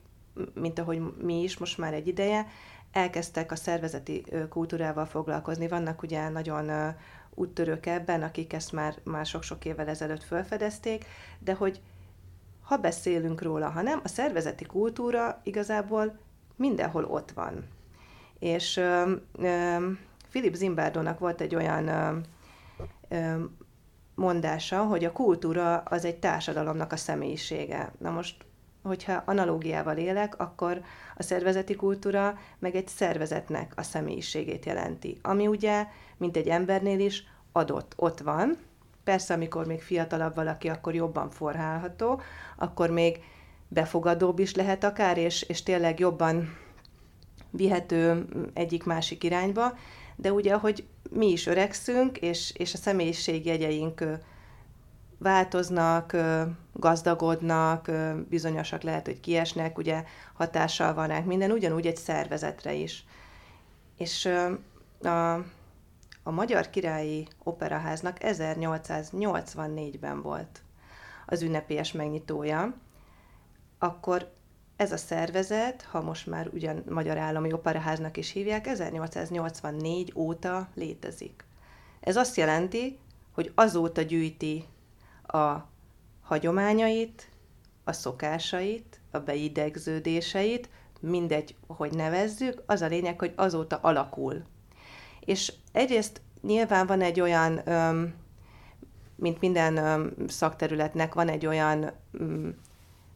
[0.55, 2.47] mint ahogy mi is most már egy ideje,
[2.93, 5.69] elkezdtek a szervezeti kultúrával foglalkozni.
[5.69, 6.95] Vannak ugye nagyon
[7.35, 11.05] úttörők ebben, akik ezt már, már sok-sok évvel ezelőtt felfedezték,
[11.39, 11.81] de hogy
[12.63, 16.19] ha beszélünk róla, ha nem, a szervezeti kultúra igazából
[16.61, 17.69] mindenhol ott van.
[18.39, 19.77] És ö, ö,
[20.31, 21.91] Philip Zimbardónak volt egy olyan
[24.15, 27.93] mondása, hogy a kultúra az egy társadalomnak a személyisége.
[27.99, 28.45] Na most,
[28.83, 30.83] hogyha analógiával élek, akkor
[31.17, 37.25] a szervezeti kultúra meg egy szervezetnek a személyiségét jelenti, ami ugye, mint egy embernél is,
[37.53, 38.57] adott, ott van.
[39.05, 42.21] Persze, amikor még fiatalabb valaki, akkor jobban forrálható,
[42.57, 43.23] akkor még
[43.73, 46.57] befogadóbb is lehet akár, és, és tényleg jobban
[47.51, 49.79] vihető egyik-másik irányba,
[50.17, 54.05] de ugye, hogy mi is öregszünk, és, és a személyiségjegyeink
[55.19, 56.17] változnak,
[56.73, 57.91] gazdagodnak,
[58.29, 60.05] bizonyosak lehet, hogy kiesnek, ugye
[60.35, 63.05] hatással van ránk minden, ugyanúgy egy szervezetre is.
[63.97, 64.29] És
[65.03, 65.33] a,
[66.23, 70.63] a Magyar Királyi Operaháznak 1884-ben volt
[71.27, 72.75] az ünnepélyes megnyitója,
[73.83, 74.33] akkor
[74.77, 81.45] ez a szervezet, ha most már ugyan Magyar Állami Operaháznak is hívják, 1884 óta létezik.
[82.01, 82.99] Ez azt jelenti,
[83.33, 84.65] hogy azóta gyűjti
[85.27, 85.57] a
[86.23, 87.31] hagyományait,
[87.85, 90.69] a szokásait, a beidegződéseit,
[91.01, 94.43] mindegy, hogy nevezzük, az a lényeg, hogy azóta alakul.
[95.21, 97.61] És egyrészt nyilván van egy olyan,
[99.17, 101.91] mint minden szakterületnek, van egy olyan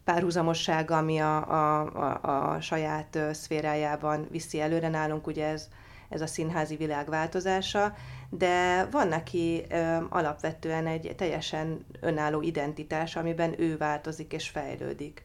[0.05, 5.69] párhuzamossága, ami a, a, a, a saját szférájában viszi előre nálunk, ugye ez,
[6.09, 7.95] ez a színházi világ változása,
[8.31, 15.23] de van neki ö, alapvetően egy teljesen önálló identitás, amiben ő változik és fejlődik.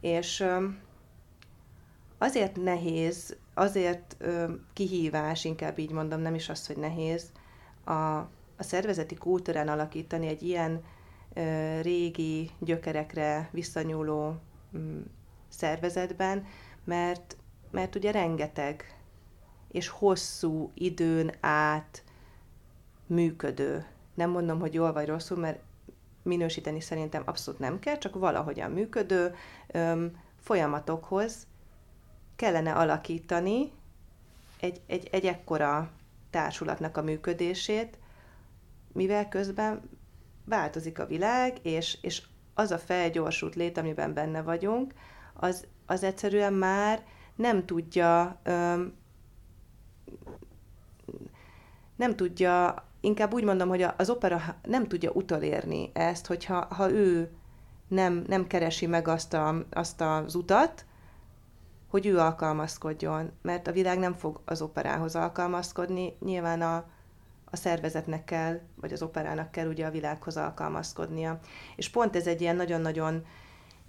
[0.00, 0.66] És ö,
[2.18, 7.30] azért nehéz, azért ö, kihívás, inkább így mondom, nem is az, hogy nehéz,
[7.84, 8.16] a,
[8.56, 10.82] a szervezeti kultúrán alakítani egy ilyen
[11.82, 14.36] régi gyökerekre visszanyúló
[14.76, 15.00] mm,
[15.48, 16.46] szervezetben,
[16.84, 17.36] mert,
[17.70, 18.98] mert ugye rengeteg
[19.70, 22.02] és hosszú időn át
[23.06, 23.86] működő.
[24.14, 25.60] Nem mondom, hogy jól vagy rosszul, mert
[26.22, 29.34] minősíteni szerintem abszolút nem kell, csak valahogyan működő
[29.66, 31.46] öm, folyamatokhoz
[32.36, 33.72] kellene alakítani
[34.60, 35.90] egy, egy, egy ekkora
[36.30, 37.98] társulatnak a működését,
[38.92, 39.82] mivel közben
[40.48, 42.22] változik a világ, és, és
[42.54, 44.94] az a felgyorsult lét, amiben benne vagyunk,
[45.34, 47.02] az, az egyszerűen már
[47.34, 48.96] nem tudja öm,
[51.96, 57.30] nem tudja inkább úgy mondom, hogy az opera nem tudja utolérni ezt, hogyha ha ő
[57.88, 60.84] nem, nem keresi meg azt, a, azt az utat,
[61.88, 66.84] hogy ő alkalmazkodjon, mert a világ nem fog az operához alkalmazkodni, nyilván a,
[67.50, 71.38] a szervezetnek kell, vagy az operának kell ugye a világhoz alkalmazkodnia.
[71.76, 73.24] És pont ez egy ilyen nagyon-nagyon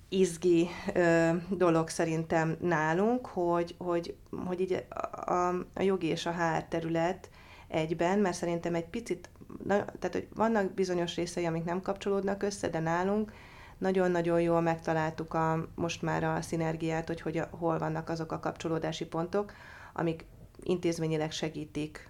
[0.09, 6.31] izgi ö, dolog szerintem nálunk, hogy, hogy, hogy így a, a, a jogi és a
[6.31, 7.29] HR terület
[7.67, 9.29] egyben, mert szerintem egy picit,
[9.63, 13.31] na, tehát hogy vannak bizonyos részei, amik nem kapcsolódnak össze, de nálunk
[13.77, 18.39] nagyon-nagyon jól megtaláltuk a, most már a szinergiát, hogy, hogy a, hol vannak azok a
[18.39, 19.51] kapcsolódási pontok,
[19.93, 20.25] amik
[20.63, 22.09] intézményileg segítik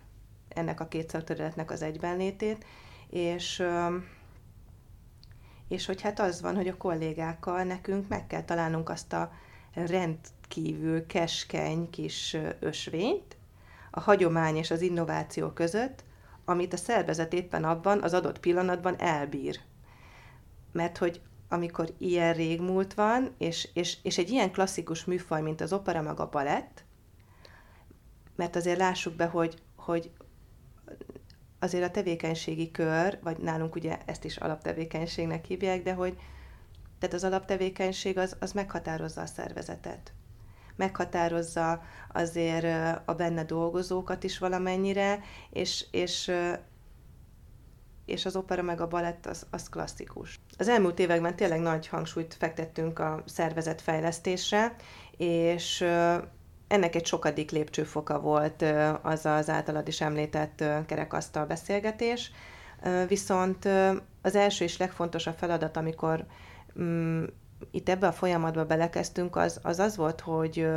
[0.49, 2.65] ennek a két szakterületnek az egybenlétét,
[3.09, 3.63] és
[5.67, 9.31] és hogy hát az van, hogy a kollégákkal nekünk meg kell találnunk azt a
[9.73, 13.37] rendkívül keskeny kis ösvényt,
[13.91, 16.03] a hagyomány és az innováció között,
[16.45, 19.59] amit a szervezet éppen abban, az adott pillanatban elbír.
[20.71, 25.73] Mert hogy amikor ilyen régmúlt van, és, és, és egy ilyen klasszikus műfaj, mint az
[25.73, 26.83] opera meg a balett,
[28.35, 30.11] mert azért lássuk be, hogy, hogy
[31.59, 36.17] azért a tevékenységi kör, vagy nálunk ugye ezt is alaptevékenységnek hívják, de hogy
[36.99, 40.13] tehát az alaptevékenység az, az meghatározza a szervezetet
[40.79, 42.65] meghatározza azért
[43.05, 45.19] a benne dolgozókat is valamennyire,
[45.49, 46.31] és, és
[48.05, 50.39] és az opera meg a balett az, az klasszikus.
[50.57, 54.75] Az elmúlt években tényleg nagy hangsúlyt fektettünk a szervezetfejlesztésre,
[55.17, 55.85] és
[56.69, 58.65] ennek egy sokadik lépcsőfoka volt
[59.01, 62.31] az az általad is említett kerekasztal beszélgetés.
[63.07, 63.67] Viszont
[64.21, 66.25] az első és legfontosabb feladat, amikor
[66.81, 67.23] mm,
[67.71, 70.67] itt ebbe a folyamatba belekezdtünk, az az, az volt, hogy,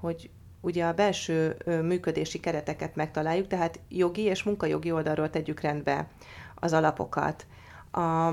[0.00, 6.08] hogy ugye a belső működési kereteket megtaláljuk, tehát jogi és munkajogi oldalról tegyük rendbe
[6.54, 7.46] az alapokat.
[7.92, 8.30] A,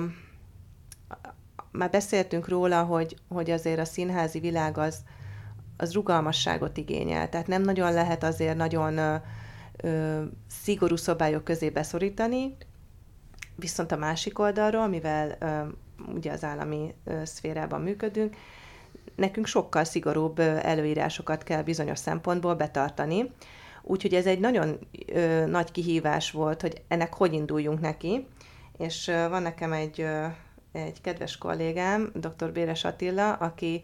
[1.71, 5.04] már beszéltünk róla, hogy, hogy azért a színházi világ az,
[5.78, 9.16] az rugalmasságot igényel, tehát nem nagyon lehet azért nagyon ö,
[9.78, 12.58] ö, szigorú szabályok közé beszorítani,
[13.56, 15.62] viszont a másik oldalról, mivel ö,
[16.14, 18.36] ugye az állami ö, szférában működünk,
[19.16, 23.32] nekünk sokkal szigorúbb előírásokat kell bizonyos szempontból betartani.
[23.82, 28.28] Úgyhogy ez egy nagyon ö, nagy kihívás volt, hogy ennek hogy induljunk neki.
[28.78, 30.26] És ö, van nekem egy, ö,
[30.72, 32.52] egy kedves kollégám, dr.
[32.52, 33.84] Béres Attila, aki,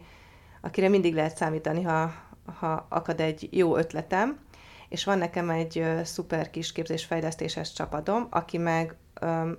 [0.62, 2.12] akire mindig lehet számítani, ha,
[2.58, 4.38] ha akad egy jó ötletem,
[4.88, 9.52] és van nekem egy szuper kis képzésfejlesztéses csapatom, aki meg ö,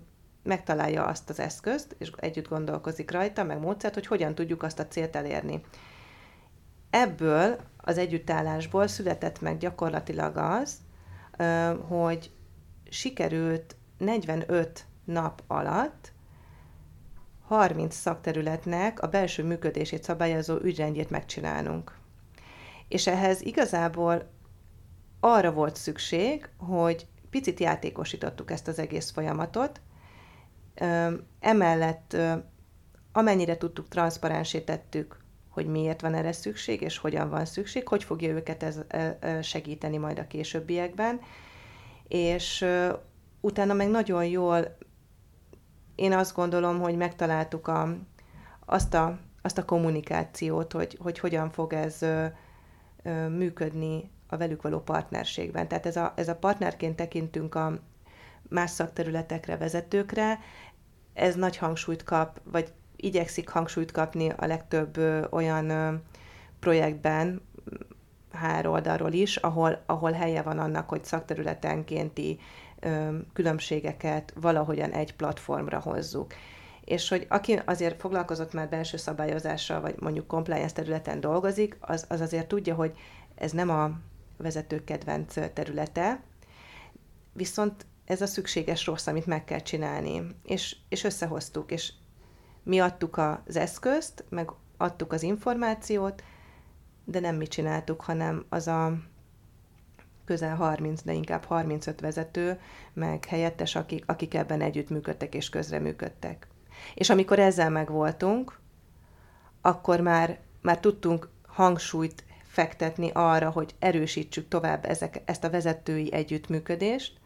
[0.44, 4.88] megtalálja azt az eszközt, és együtt gondolkozik rajta, meg módszert, hogy hogyan tudjuk azt a
[4.88, 5.62] célt elérni.
[6.90, 10.78] Ebből az együttállásból született meg gyakorlatilag az,
[11.88, 12.32] hogy
[12.90, 16.12] sikerült 45 nap alatt
[17.44, 21.98] 30 szakterületnek a belső működését szabályozó ügyrendjét megcsinálnunk.
[22.88, 24.32] És ehhez igazából
[25.20, 29.82] arra volt szükség, hogy picit játékosítottuk ezt az egész folyamatot,
[31.40, 32.18] Emellett
[33.12, 35.18] amennyire tudtuk, transzparensé tettük,
[35.50, 38.80] hogy miért van erre szükség, és hogyan van szükség, hogy fogja őket ez
[39.42, 41.20] segíteni majd a későbbiekben.
[42.08, 42.66] És
[43.42, 44.78] utána meg nagyon jól,
[45.96, 47.96] én azt gondolom, hogy megtaláltuk a,
[48.66, 52.00] azt, a, azt a kommunikációt, hogy, hogy hogyan fog ez
[53.30, 55.68] működni a velük való partnerségben.
[55.68, 57.80] Tehát ez a, ez a partnerként tekintünk a
[58.50, 60.40] más szakterületekre, vezetőkre,
[61.14, 65.94] ez nagy hangsúlyt kap, vagy igyekszik hangsúlyt kapni a legtöbb ö, olyan ö,
[66.60, 67.42] projektben,
[68.32, 72.63] HR oldalról is, ahol, ahol helye van annak, hogy szakterületenkénti ö,
[73.34, 76.34] különbségeket valahogyan egy platformra hozzuk.
[76.86, 82.22] És hogy aki azért foglalkozott már belső szabályozással, vagy mondjuk compliance területen dolgozik, az, az
[82.22, 82.94] azért tudja, hogy
[83.36, 83.92] ez nem a
[84.38, 86.24] vezetők kedvenc területe,
[87.34, 90.28] viszont ez a szükséges rossz, amit meg kell csinálni.
[90.44, 91.94] És, és összehoztuk, és
[92.64, 96.24] mi adtuk az eszközt, meg adtuk az információt,
[97.06, 98.94] de nem mi csináltuk, hanem az a
[100.26, 102.60] közel 30, de inkább 35 vezető,
[102.94, 106.48] meg helyettes, akik, akik ebben együttműködtek és közreműködtek.
[106.94, 108.60] És amikor ezzel megvoltunk,
[109.62, 117.20] akkor már, már tudtunk hangsúlyt fektetni arra, hogy erősítsük tovább ezek, ezt a vezetői együttműködést,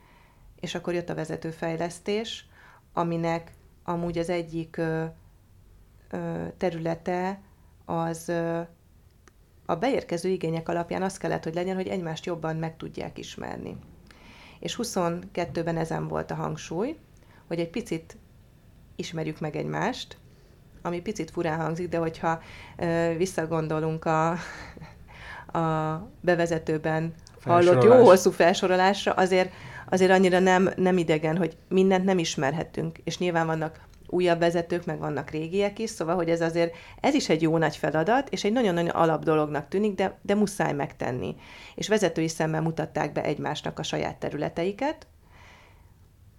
[0.59, 2.45] és akkor jött a vezetőfejlesztés,
[2.93, 3.51] aminek
[3.83, 5.05] amúgy az egyik ö,
[6.09, 7.41] ö, területe
[7.85, 8.61] az ö,
[9.69, 13.77] a beérkező igények alapján az kellett, hogy legyen, hogy egymást jobban meg tudják ismerni.
[14.59, 16.97] És 22-ben ezen volt a hangsúly,
[17.47, 18.17] hogy egy picit
[18.95, 20.17] ismerjük meg egymást,
[20.81, 22.41] ami picit furán hangzik, de hogyha
[22.77, 24.29] ö, visszagondolunk a,
[25.59, 29.51] a bevezetőben hallott jó hosszú felsorolásra, azért
[29.89, 34.99] azért annyira nem, nem idegen, hogy mindent nem ismerhetünk, és nyilván vannak újabb vezetők, meg
[34.99, 38.51] vannak régiek is, szóval, hogy ez azért, ez is egy jó nagy feladat, és egy
[38.51, 41.35] nagyon-nagyon alap dolognak tűnik, de, de muszáj megtenni.
[41.75, 45.07] És vezetői szemmel mutatták be egymásnak a saját területeiket.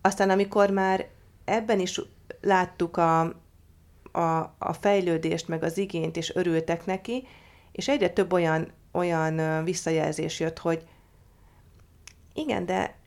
[0.01, 1.07] Aztán, amikor már
[1.45, 2.01] ebben is
[2.41, 3.21] láttuk a,
[4.13, 7.27] a, a fejlődést, meg az igényt, és örültek neki,
[7.73, 10.87] és egyre több olyan, olyan visszajelzés jött, hogy
[12.35, 12.98] igen, de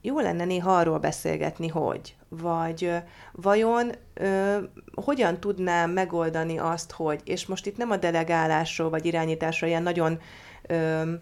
[0.00, 2.92] jó lenne néha arról beszélgetni, hogy, vagy
[3.32, 4.58] vajon ö,
[4.94, 10.20] hogyan tudnám megoldani azt, hogy, és most itt nem a delegálásról vagy irányításról, ilyen nagyon
[10.66, 11.12] ö,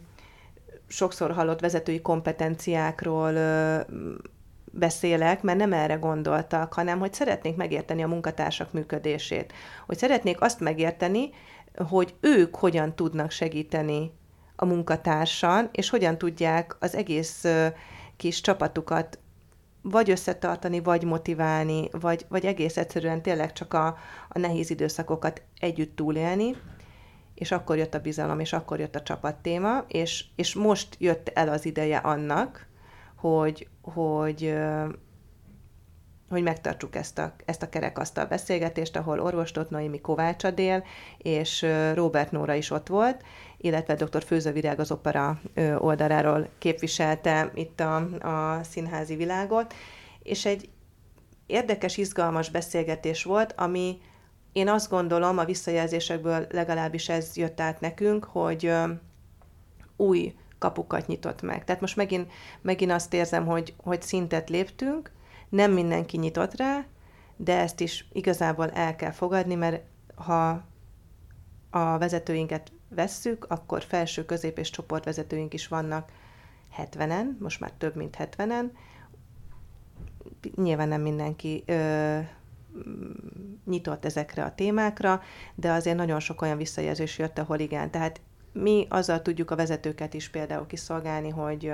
[0.87, 3.81] sokszor hallott vezetői kompetenciákról ö,
[4.65, 9.53] beszélek, mert nem erre gondoltak, hanem hogy szeretnék megérteni a munkatársak működését.
[9.87, 11.31] Hogy szeretnék azt megérteni,
[11.89, 14.13] hogy ők hogyan tudnak segíteni
[14.57, 17.45] a munkatársan, és hogyan tudják az egész
[18.17, 19.19] kis csapatukat
[19.83, 23.87] vagy összetartani, vagy motiválni, vagy, vagy egész egyszerűen tényleg csak a,
[24.29, 26.57] a nehéz időszakokat együtt túlélni,
[27.35, 31.49] és akkor jött a bizalom, és akkor jött a csapattéma, és, és most jött el
[31.49, 32.67] az ideje annak,
[33.17, 34.55] hogy, hogy,
[36.29, 40.85] hogy megtartsuk ezt a, ezt a kerekasztal beszélgetést, ahol orvostot Noémi Kovács Adél,
[41.19, 43.23] és Robert Nóra is ott volt,
[43.57, 44.23] illetve dr.
[44.23, 45.41] Főzővirág az opera
[45.79, 49.75] oldaláról képviselte itt a, a színházi világot,
[50.23, 50.69] és egy
[51.47, 53.99] érdekes, izgalmas beszélgetés volt, ami
[54.53, 58.73] én azt gondolom, a visszajelzésekből legalábbis ez jött át nekünk, hogy
[59.97, 61.65] új kapukat nyitott meg.
[61.65, 65.11] Tehát most megint, megint azt érzem, hogy, hogy szintet léptünk,
[65.49, 66.85] nem mindenki nyitott rá,
[67.37, 69.83] de ezt is igazából el kell fogadni, mert
[70.15, 70.65] ha
[71.71, 76.11] a vezetőinket vesszük, akkor felső, közép és csoportvezetőink is vannak
[76.79, 78.71] 70-en, most már több mint 70-en.
[80.57, 82.19] Nyilván nem mindenki ö,
[83.65, 85.23] nyitott ezekre a témákra,
[85.55, 87.91] de azért nagyon sok olyan visszajelzés jött, ahol igen.
[87.91, 88.21] Tehát
[88.53, 91.73] mi azzal tudjuk a vezetőket is például kiszolgálni, hogy,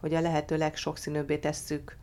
[0.00, 1.96] hogy a lehető legsokszínűbbé tesszük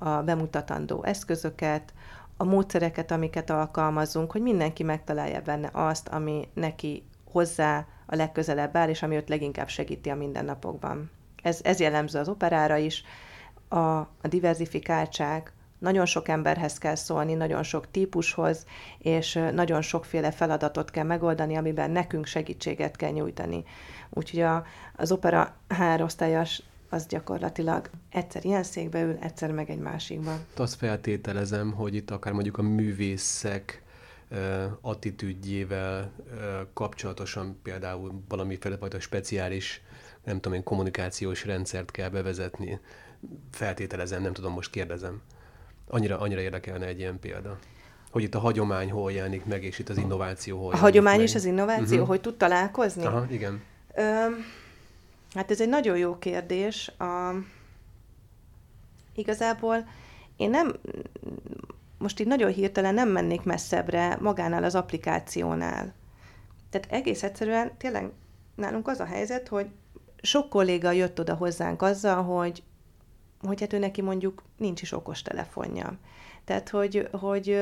[0.00, 1.92] a bemutatandó eszközöket,
[2.36, 8.88] a módszereket, amiket alkalmazunk, hogy mindenki megtalálja benne azt, ami neki hozzá a legközelebb áll,
[8.88, 11.10] és ami őt leginkább segíti a mindennapokban.
[11.42, 13.04] Ez, ez jellemző az operára is.
[13.68, 18.66] A, a diversifikáltság, nagyon sok emberhez kell szólni, nagyon sok típushoz,
[18.98, 23.64] és nagyon sokféle feladatot kell megoldani, amiben nekünk segítséget kell nyújtani.
[24.10, 24.64] Úgyhogy a,
[24.96, 30.38] az opera hárosztályas az gyakorlatilag egyszer ilyen székbe ül, egyszer meg egy másikban.
[30.56, 33.82] Azt feltételezem, hogy itt akár mondjuk a művészek
[34.80, 36.12] attitűdjével
[36.74, 39.82] kapcsolatosan például valamiféle fajta speciális,
[40.24, 42.80] nem tudom én, kommunikációs rendszert kell bevezetni.
[43.50, 45.20] Feltételezem, nem tudom, most kérdezem.
[45.88, 47.58] Annyira, annyira érdekelne egy ilyen példa.
[48.10, 51.26] Hogy itt a hagyomány hol jelenik meg, és itt az innováció hol A hagyomány meg.
[51.26, 52.08] és az innováció, uh-huh.
[52.08, 53.04] hogy tud találkozni?
[53.04, 53.62] Aha, igen.
[53.94, 54.02] Ö,
[55.34, 56.88] hát ez egy nagyon jó kérdés.
[56.98, 57.34] A,
[59.14, 59.88] igazából
[60.36, 60.76] én nem,
[61.98, 65.94] most így nagyon hirtelen nem mennék messzebbre magánál az applikációnál.
[66.70, 68.10] Tehát egész egyszerűen tényleg
[68.54, 69.66] nálunk az a helyzet, hogy
[70.22, 72.62] sok kolléga jött oda hozzánk azzal, hogy
[73.46, 75.98] hogy hát ő neki mondjuk nincs is okos telefonja.
[76.44, 77.60] Tehát, hogy, hogy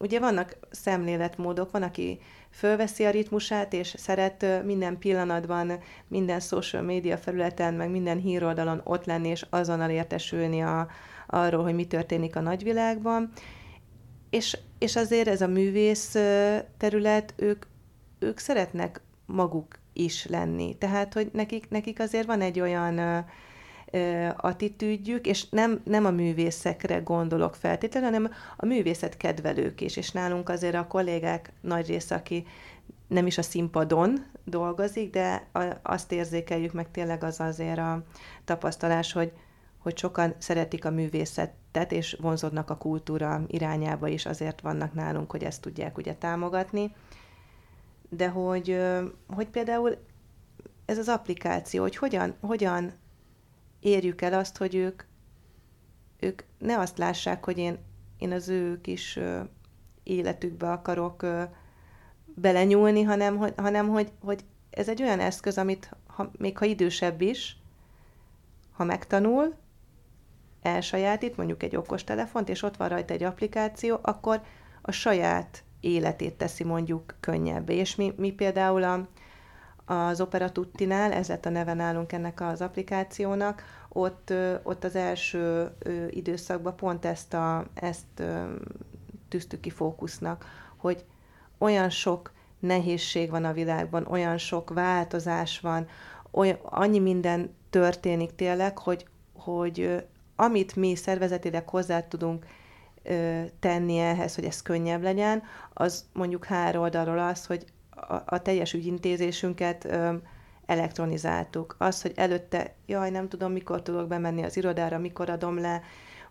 [0.00, 2.18] ugye vannak szemléletmódok, van, aki
[2.50, 5.78] fölveszi a ritmusát, és szeret minden pillanatban,
[6.08, 10.88] minden social média felületen, meg minden híroldalon ott lenni, és azonnal értesülni a,
[11.26, 13.32] arról, hogy mi történik a nagyvilágban.
[14.30, 16.16] És, és azért ez a művész
[16.76, 17.64] terület, ők,
[18.18, 20.76] ők szeretnek maguk is lenni.
[20.78, 23.24] Tehát, hogy nekik, nekik azért van egy olyan
[24.36, 30.48] attitűdjük, és nem, nem a művészekre gondolok feltétlenül, hanem a művészet kedvelők is, és nálunk
[30.48, 32.46] azért a kollégák nagy része, aki
[33.06, 35.46] nem is a színpadon dolgozik, de
[35.82, 38.02] azt érzékeljük meg tényleg az azért a
[38.44, 39.32] tapasztalás, hogy,
[39.78, 45.44] hogy sokan szeretik a művészetet, és vonzódnak a kultúra irányába is, azért vannak nálunk, hogy
[45.44, 46.94] ezt tudják ugye támogatni.
[48.08, 48.80] De hogy,
[49.26, 49.96] hogy például
[50.84, 52.92] ez az applikáció, hogy hogyan, hogyan
[53.80, 55.02] érjük el azt, hogy ők,
[56.18, 57.78] ők ne azt lássák, hogy én,
[58.18, 59.18] én az ő kis
[60.02, 61.42] életükbe akarok ö,
[62.34, 67.20] belenyúlni, hanem, hogy, hanem hogy, hogy ez egy olyan eszköz, amit ha, még ha idősebb
[67.20, 67.56] is,
[68.72, 69.54] ha megtanul,
[70.62, 74.42] elsajátít, mondjuk egy okostelefont, és ott van rajta egy applikáció, akkor
[74.82, 77.74] a saját életét teszi mondjuk könnyebbé.
[77.74, 79.08] És mi, mi például a,
[79.90, 84.32] az Opera Tuttinál, ez lett a neve nálunk ennek az applikációnak, ott,
[84.62, 85.70] ott az első
[86.10, 88.22] időszakban pont ezt, a, ezt
[89.28, 90.44] tűztük ki fókusznak,
[90.76, 91.04] hogy
[91.58, 95.86] olyan sok nehézség van a világban, olyan sok változás van,
[96.30, 100.04] olyan, annyi minden történik tényleg, hogy, hogy
[100.36, 102.46] amit mi szervezetileg hozzá tudunk
[103.60, 108.72] tenni ehhez, hogy ez könnyebb legyen, az mondjuk három oldalról az, hogy a, a teljes
[108.72, 110.14] ügyintézésünket ö,
[110.66, 111.74] elektronizáltuk.
[111.78, 115.82] Az, hogy előtte, jaj, nem tudom, mikor tudok bemenni az irodára, mikor adom le,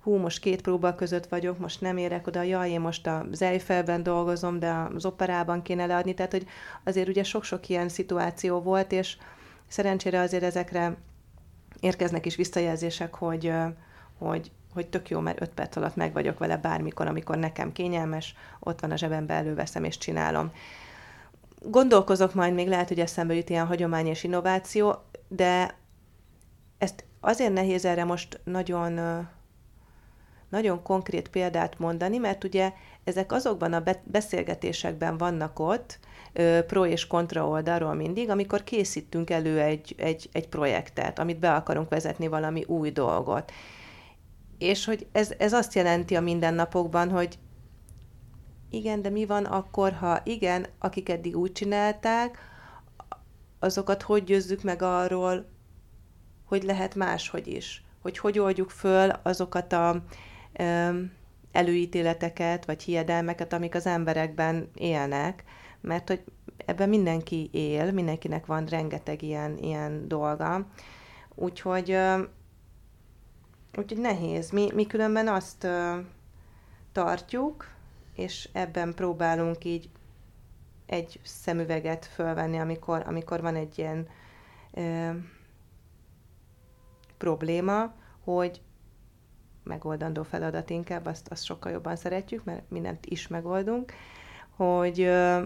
[0.02, 4.04] hú, most két próba között vagyok, most nem érek oda, jaj, én most a Eifelben
[4.04, 6.46] dolgozom, de az operában kéne leadni, tehát hogy
[6.84, 9.18] azért ugye sok-sok ilyen szituáció volt, és
[9.68, 10.98] szerencsére azért ezekre
[11.80, 13.54] érkeznek is visszajelzések, hogy,
[14.18, 18.36] hogy, hogy tök jó, mert öt perc alatt meg vagyok vele bármikor, amikor nekem kényelmes,
[18.60, 20.52] ott van a zsebembe, előveszem és csinálom
[21.62, 24.96] gondolkozok majd, még lehet, hogy eszembe jut ilyen hagyomány és innováció,
[25.28, 25.78] de
[26.78, 29.00] ezt azért nehéz erre most nagyon,
[30.50, 36.00] nagyon konkrét példát mondani, mert ugye ezek azokban a beszélgetésekben vannak ott,
[36.68, 41.90] pro és kontra oldalról mindig, amikor készítünk elő egy, egy, egy projektet, amit be akarunk
[41.90, 43.52] vezetni valami új dolgot.
[44.58, 47.40] És hogy ez, ez azt jelenti a mindennapokban, hogy
[48.70, 52.38] igen, de mi van akkor, ha igen, akik eddig úgy csinálták,
[53.60, 55.50] azokat hogy győzzük meg arról,
[56.46, 57.84] hogy lehet máshogy is?
[58.02, 60.04] Hogy hogy oldjuk föl azokat a
[60.54, 60.90] ö,
[61.52, 65.44] előítéleteket, vagy hiedelmeket, amik az emberekben élnek,
[65.82, 66.24] mert hogy
[66.66, 70.68] ebben mindenki él, mindenkinek van rengeteg ilyen, ilyen dolga.
[71.36, 71.98] Úgyhogy,
[73.78, 74.50] úgyhogy nehéz.
[74.50, 75.68] Mi, mi különben azt
[76.92, 77.68] tartjuk,
[78.20, 79.90] és ebben próbálunk így
[80.86, 84.08] egy szemüveget fölvenni, amikor, amikor van egy ilyen
[84.74, 85.10] ö,
[87.18, 87.94] probléma,
[88.24, 88.62] hogy
[89.64, 93.94] megoldandó feladat inkább, azt, azt sokkal jobban szeretjük, mert mindent is megoldunk,
[94.56, 95.44] hogy ö,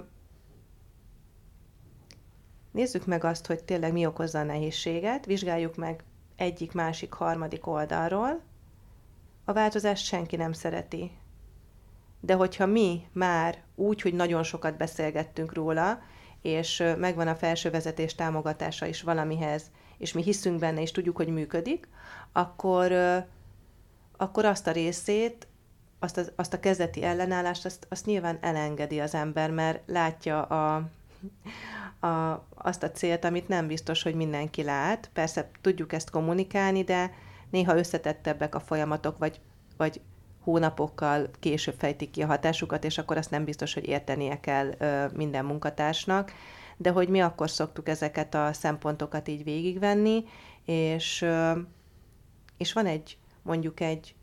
[2.71, 6.03] nézzük meg azt, hogy tényleg mi okozza a nehézséget, vizsgáljuk meg
[6.36, 8.41] egyik, másik, harmadik oldalról.
[9.45, 11.11] A változást senki nem szereti.
[12.26, 16.01] De hogyha mi már úgy, hogy nagyon sokat beszélgettünk róla,
[16.41, 21.28] és megvan a felső vezetés támogatása is valamihez, és mi hiszünk benne, és tudjuk, hogy
[21.28, 21.88] működik,
[22.32, 22.91] akkor,
[24.17, 25.47] akkor azt a részét,
[25.99, 30.89] azt a, azt a kezdeti ellenállást, azt, azt nyilván elengedi az ember, mert látja a,
[32.07, 35.09] a, azt a célt, amit nem biztos, hogy mindenki lát.
[35.13, 37.13] Persze tudjuk ezt kommunikálni, de
[37.49, 39.39] néha összetettebbek a folyamatok, vagy,
[39.78, 40.01] vagy
[40.43, 44.75] hónapokkal később fejtik ki a hatásukat, és akkor azt nem biztos, hogy értenie kell
[45.13, 46.31] minden munkatársnak,
[46.77, 50.23] de hogy mi akkor szoktuk ezeket a szempontokat így végigvenni,
[50.65, 51.25] és,
[52.57, 54.15] és van egy, mondjuk egy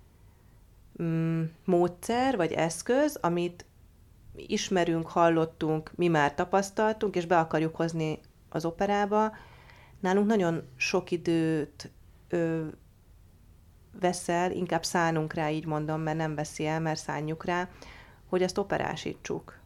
[1.03, 3.65] mm, módszer, vagy eszköz, amit
[4.37, 8.19] ismerünk, hallottunk, mi már tapasztaltunk, és be akarjuk hozni
[8.49, 9.33] az operába.
[10.01, 11.91] Nálunk nagyon sok időt
[12.29, 12.67] ö,
[14.01, 17.69] veszel, inkább szánunk rá, így mondom, mert nem veszi el, mert szánjuk rá,
[18.29, 19.59] hogy ezt operásítsuk.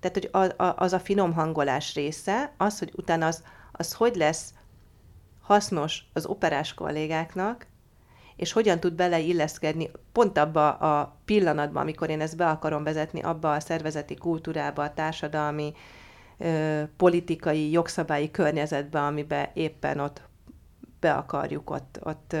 [0.00, 4.16] Tehát, hogy az a, az a finom hangolás része, az, hogy utána az, az hogy
[4.16, 4.54] lesz
[5.40, 7.66] hasznos az operás kollégáknak,
[8.36, 13.52] és hogyan tud beleilleszkedni pont abba a pillanatban, amikor én ezt be akarom vezetni, abba
[13.52, 15.72] a szervezeti kultúrába, a társadalmi,
[16.38, 20.22] ö, politikai, jogszabályi környezetbe, amiben éppen ott
[21.04, 22.36] be akarjuk ott, ott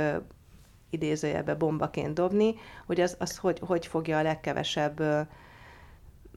[0.90, 2.54] idézőjelbe bombaként dobni,
[2.86, 5.02] hogy az, az hogy, hogy fogja a legkevesebb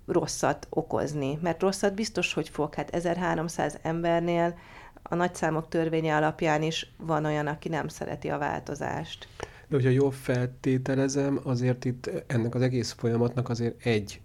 [0.06, 1.40] rosszat okozni.
[1.42, 2.74] Mert rosszat biztos, hogy fog.
[2.74, 4.58] Hát 1300 embernél
[5.04, 9.28] a nagyszámok törvénye alapján is van olyan, aki nem szereti a változást.
[9.68, 14.22] De hogyha jól feltételezem, azért itt ennek az egész folyamatnak azért egy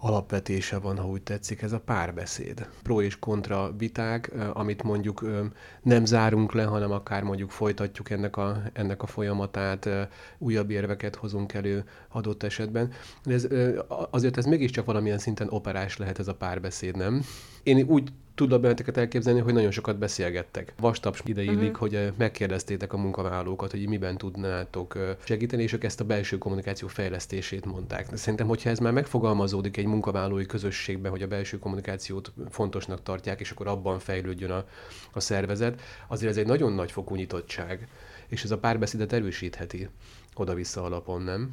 [0.00, 2.68] alapvetése van, ha úgy tetszik, ez a párbeszéd.
[2.82, 5.24] Pro és kontra viták, amit mondjuk
[5.82, 9.88] nem zárunk le, hanem akár mondjuk folytatjuk ennek a, ennek a folyamatát,
[10.38, 12.92] újabb érveket hozunk elő adott esetben.
[13.24, 13.48] De ez,
[14.10, 17.22] azért ez mégiscsak valamilyen szinten operás lehet ez a párbeszéd, nem?
[17.62, 20.72] Én úgy tudod benneteket elképzelni, hogy nagyon sokat beszélgettek.
[20.78, 21.90] Vastaps ide illik, uh-huh.
[21.90, 27.64] hogy megkérdeztétek a munkavállalókat, hogy miben tudnátok segíteni, és ők ezt a belső kommunikáció fejlesztését
[27.64, 28.16] mondták.
[28.16, 33.50] Szerintem, hogyha ez már megfogalmazódik egy munkavállalói közösségben, hogy a belső kommunikációt fontosnak tartják, és
[33.50, 34.64] akkor abban fejlődjön a,
[35.12, 37.88] a szervezet, azért ez egy nagyon nagy fokú nyitottság,
[38.28, 39.88] és ez a párbeszédet erősítheti
[40.34, 41.50] oda-vissza alapon, nem?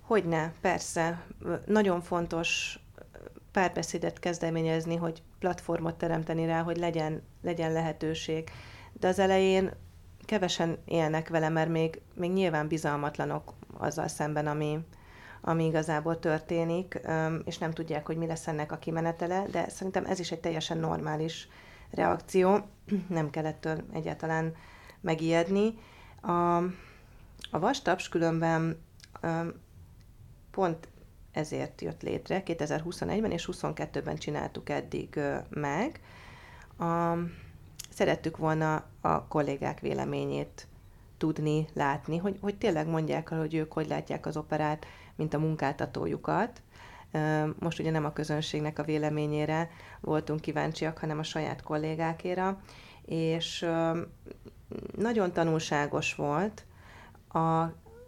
[0.00, 1.26] Hogyne, persze.
[1.66, 2.78] Nagyon fontos
[3.52, 8.50] párbeszédet kezdeményezni, hogy platformot teremteni rá, hogy legyen, legyen lehetőség.
[8.92, 9.70] De az elején
[10.24, 14.78] kevesen élnek vele, mert még, még nyilván bizalmatlanok azzal szemben, ami,
[15.40, 17.00] ami igazából történik,
[17.44, 20.78] és nem tudják, hogy mi lesz ennek a kimenetele, de szerintem ez is egy teljesen
[20.78, 21.48] normális
[21.90, 22.58] reakció,
[23.08, 24.54] nem kellett egyáltalán
[25.00, 25.78] megijedni.
[26.20, 26.56] A,
[27.50, 28.82] a vastaps különben
[30.50, 30.88] pont
[31.32, 32.42] ezért jött létre.
[32.46, 36.00] 2021-ben és 2022-ben csináltuk eddig meg.
[36.78, 37.16] A,
[37.90, 40.66] szerettük volna a kollégák véleményét
[41.18, 45.38] tudni, látni, hogy, hogy tényleg mondják el, hogy ők hogy látják az operát, mint a
[45.38, 46.62] munkáltatójukat.
[47.58, 49.70] Most ugye nem a közönségnek a véleményére
[50.00, 52.60] voltunk kíváncsiak, hanem a saját kollégákéra,
[53.04, 53.66] és
[54.96, 56.64] nagyon tanulságos volt.
[57.28, 57.64] A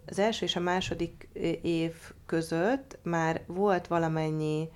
[0.07, 1.29] az első és a második
[1.63, 1.95] év
[2.27, 4.69] között már volt valamennyi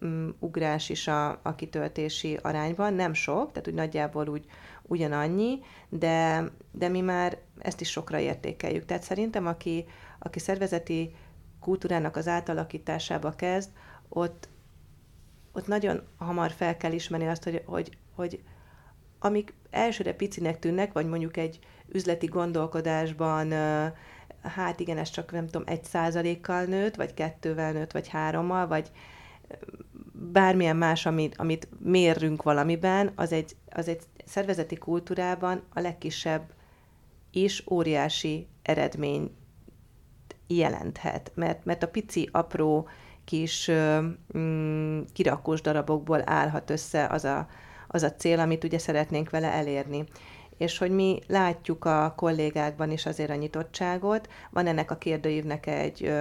[0.00, 4.44] um, ugrás is a, a kitöltési arányban, nem sok, tehát úgy nagyjából úgy
[4.82, 5.58] ugyanannyi,
[5.88, 8.84] de, de mi már ezt is sokra értékeljük.
[8.84, 9.84] Tehát szerintem, aki,
[10.18, 11.14] aki szervezeti
[11.60, 13.70] kultúrának az átalakításába kezd,
[14.08, 14.48] ott,
[15.52, 18.42] ott nagyon hamar fel kell ismerni azt, hogy, hogy, hogy
[19.18, 21.58] amik elsőre picinek tűnnek, vagy mondjuk egy
[21.88, 23.52] üzleti gondolkodásban
[24.42, 28.90] hát igen, ez csak nem tudom, egy százalékkal nőtt, vagy kettővel nőtt, vagy hárommal, vagy
[30.12, 36.52] bármilyen más, amit, amit mérünk valamiben, az egy, az egy szervezeti kultúrában a legkisebb
[37.30, 39.36] is óriási eredmény
[40.46, 41.32] jelenthet.
[41.34, 42.88] Mert, mert a pici, apró
[43.24, 43.70] kis
[44.38, 47.48] mm, kirakós darabokból állhat össze az a,
[47.88, 50.04] az a cél, amit ugye szeretnénk vele elérni
[50.56, 54.28] és hogy mi látjuk a kollégákban is azért a nyitottságot.
[54.50, 56.12] Van ennek a kérdőívnek egy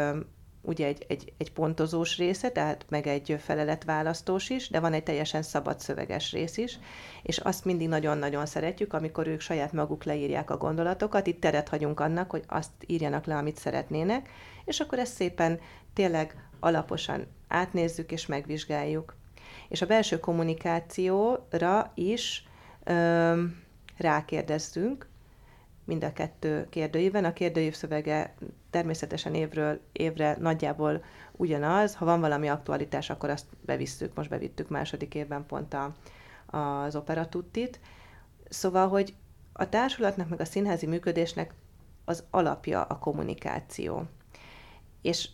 [0.61, 5.41] ugye egy, egy, egy pontozós része, tehát meg egy feleletválasztós is, de van egy teljesen
[5.41, 6.79] szabad szöveges rész is,
[7.23, 11.99] és azt mindig nagyon-nagyon szeretjük, amikor ők saját maguk leírják a gondolatokat, itt teret hagyunk
[11.99, 14.29] annak, hogy azt írjanak le, amit szeretnének,
[14.65, 15.59] és akkor ezt szépen
[15.93, 19.15] tényleg alaposan átnézzük és megvizsgáljuk.
[19.69, 22.47] És a belső kommunikációra is
[22.83, 23.43] ö,
[24.01, 25.07] rákérdeztünk,
[25.83, 27.25] mind a kettő kérdőívben.
[27.25, 28.35] A kérdőív szövege
[28.69, 31.95] természetesen évről évre nagyjából ugyanaz.
[31.95, 34.15] Ha van valami aktualitás, akkor azt bevisszük.
[34.15, 35.95] Most bevittük második évben pont a,
[36.57, 37.79] az operatuttit.
[38.49, 39.13] Szóval, hogy
[39.53, 41.53] a társulatnak meg a színházi működésnek
[42.05, 44.03] az alapja a kommunikáció.
[45.01, 45.29] És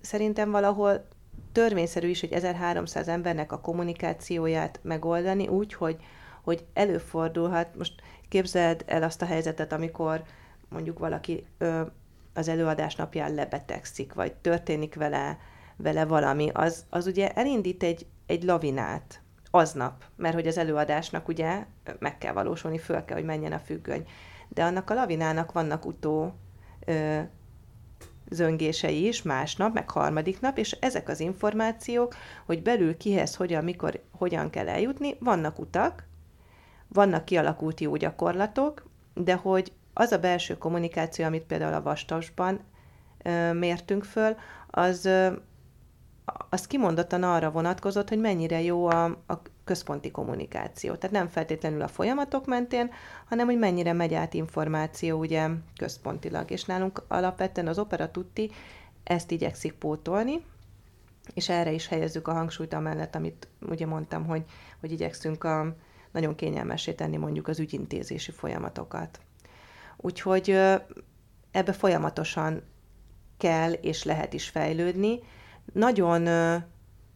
[0.00, 1.06] szerintem valahol
[1.52, 5.96] törvényszerű is, hogy 1300 embernek a kommunikációját megoldani úgy, hogy,
[6.44, 10.22] hogy előfordulhat, most képzeld el azt a helyzetet, amikor
[10.68, 11.80] mondjuk valaki ö,
[12.34, 15.38] az előadás napján lebetegszik, vagy történik vele,
[15.76, 21.66] vele valami, az, az ugye elindít egy, egy lavinát aznap, mert hogy az előadásnak ugye
[21.98, 24.06] meg kell valósulni, föl kell, hogy menjen a függöny.
[24.48, 26.34] De annak a lavinának vannak utó
[26.86, 27.20] ö,
[28.30, 32.14] zöngései is másnap, meg harmadik nap, és ezek az információk,
[32.46, 36.06] hogy belül kihez, hogyan, mikor, hogyan kell eljutni, vannak utak,
[36.94, 42.60] vannak kialakult jó gyakorlatok, de hogy az a belső kommunikáció, amit például a vastasban
[43.52, 44.36] mértünk föl,
[44.70, 45.08] az,
[46.50, 50.94] az kimondottan arra vonatkozott, hogy mennyire jó a, a központi kommunikáció.
[50.94, 52.90] Tehát nem feltétlenül a folyamatok mentén,
[53.28, 56.50] hanem hogy mennyire megy át információ ugye központilag.
[56.50, 58.50] És nálunk alapvetően az Opera Tutti
[59.04, 60.44] ezt igyekszik pótolni,
[61.34, 64.44] és erre is helyezzük a hangsúlyt amellett, amit ugye mondtam, hogy,
[64.80, 65.74] hogy igyekszünk a,
[66.14, 69.20] nagyon kényelmesé tenni mondjuk az ügyintézési folyamatokat.
[69.96, 70.50] Úgyhogy
[71.50, 72.62] ebbe folyamatosan
[73.36, 75.18] kell és lehet is fejlődni.
[75.72, 76.28] Nagyon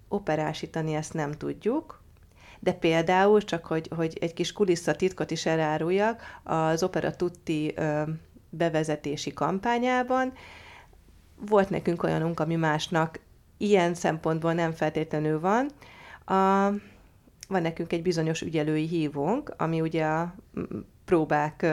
[0.09, 2.03] operásítani ezt nem tudjuk,
[2.59, 7.75] de például, csak hogy, hogy egy kis kulisszatitkot is eláruljak, az Opera Tutti
[8.51, 10.33] bevezetési kampányában
[11.37, 13.21] volt nekünk olyanunk, ami másnak
[13.57, 15.71] ilyen szempontból nem feltétlenül van.
[16.37, 16.73] A,
[17.49, 20.35] van nekünk egy bizonyos ügyelői hívónk, ami ugye a
[21.05, 21.67] próbák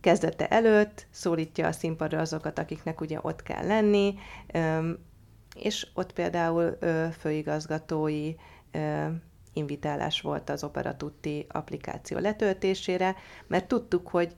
[0.00, 4.14] kezdete előtt szólítja a színpadra azokat, akiknek ugye ott kell lenni,
[5.54, 6.78] és ott például
[7.18, 8.34] főigazgatói
[9.52, 13.16] invitálás volt az Opera Tutti applikáció letöltésére,
[13.46, 14.36] mert tudtuk, hogy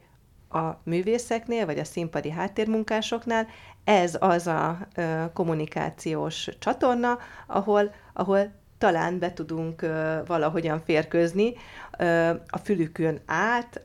[0.48, 3.46] a művészeknél, vagy a színpadi háttérmunkásoknál
[3.84, 4.88] ez az a
[5.32, 9.86] kommunikációs csatorna, ahol, ahol talán be tudunk
[10.26, 11.54] valahogyan férkőzni
[12.46, 13.80] a fülükön át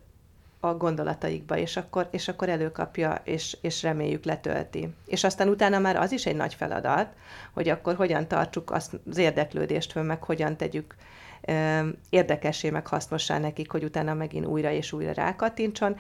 [0.60, 4.94] a gondolataikba, és akkor, és akkor előkapja, és, és reméljük letölti.
[5.06, 7.08] És aztán utána már az is egy nagy feladat,
[7.54, 10.96] hogy akkor hogyan tartsuk azt az érdeklődést föl, meg hogyan tegyük
[12.10, 15.96] érdekessé, meg hasznossá nekik, hogy utána megint újra és újra rákattintson.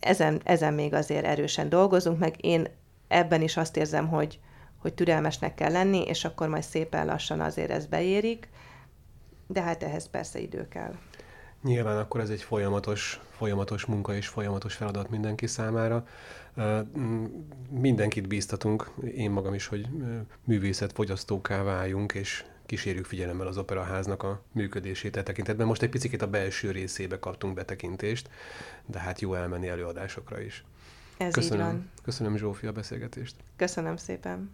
[0.00, 2.68] Ezen, ezen még azért erősen dolgozunk, meg én
[3.08, 4.38] ebben is azt érzem, hogy,
[4.82, 8.48] hogy türelmesnek kell lenni, és akkor majd szépen lassan azért ez beérik,
[9.46, 10.94] de hát ehhez persze idő kell.
[11.62, 16.06] Nyilván akkor ez egy folyamatos, folyamatos munka és folyamatos feladat mindenki számára.
[17.70, 19.88] Mindenkit bíztatunk, én magam is, hogy
[20.44, 25.66] művészetfogyasztóká váljunk, és kísérjük figyelemmel az operaháznak a működését e tekintetben.
[25.66, 28.30] Most egy picit a belső részébe kaptunk betekintést,
[28.86, 30.64] de hát jó elmenni előadásokra is.
[31.16, 31.90] Ez köszönöm, így van.
[32.02, 33.36] Köszönöm Zsófia a beszélgetést.
[33.56, 34.50] Köszönöm szépen.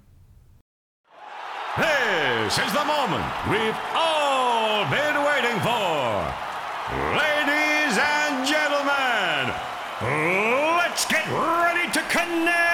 [1.77, 6.35] This is the moment we've all been waiting for.
[7.14, 9.55] Ladies and gentlemen,
[10.79, 12.68] let's get ready to connect.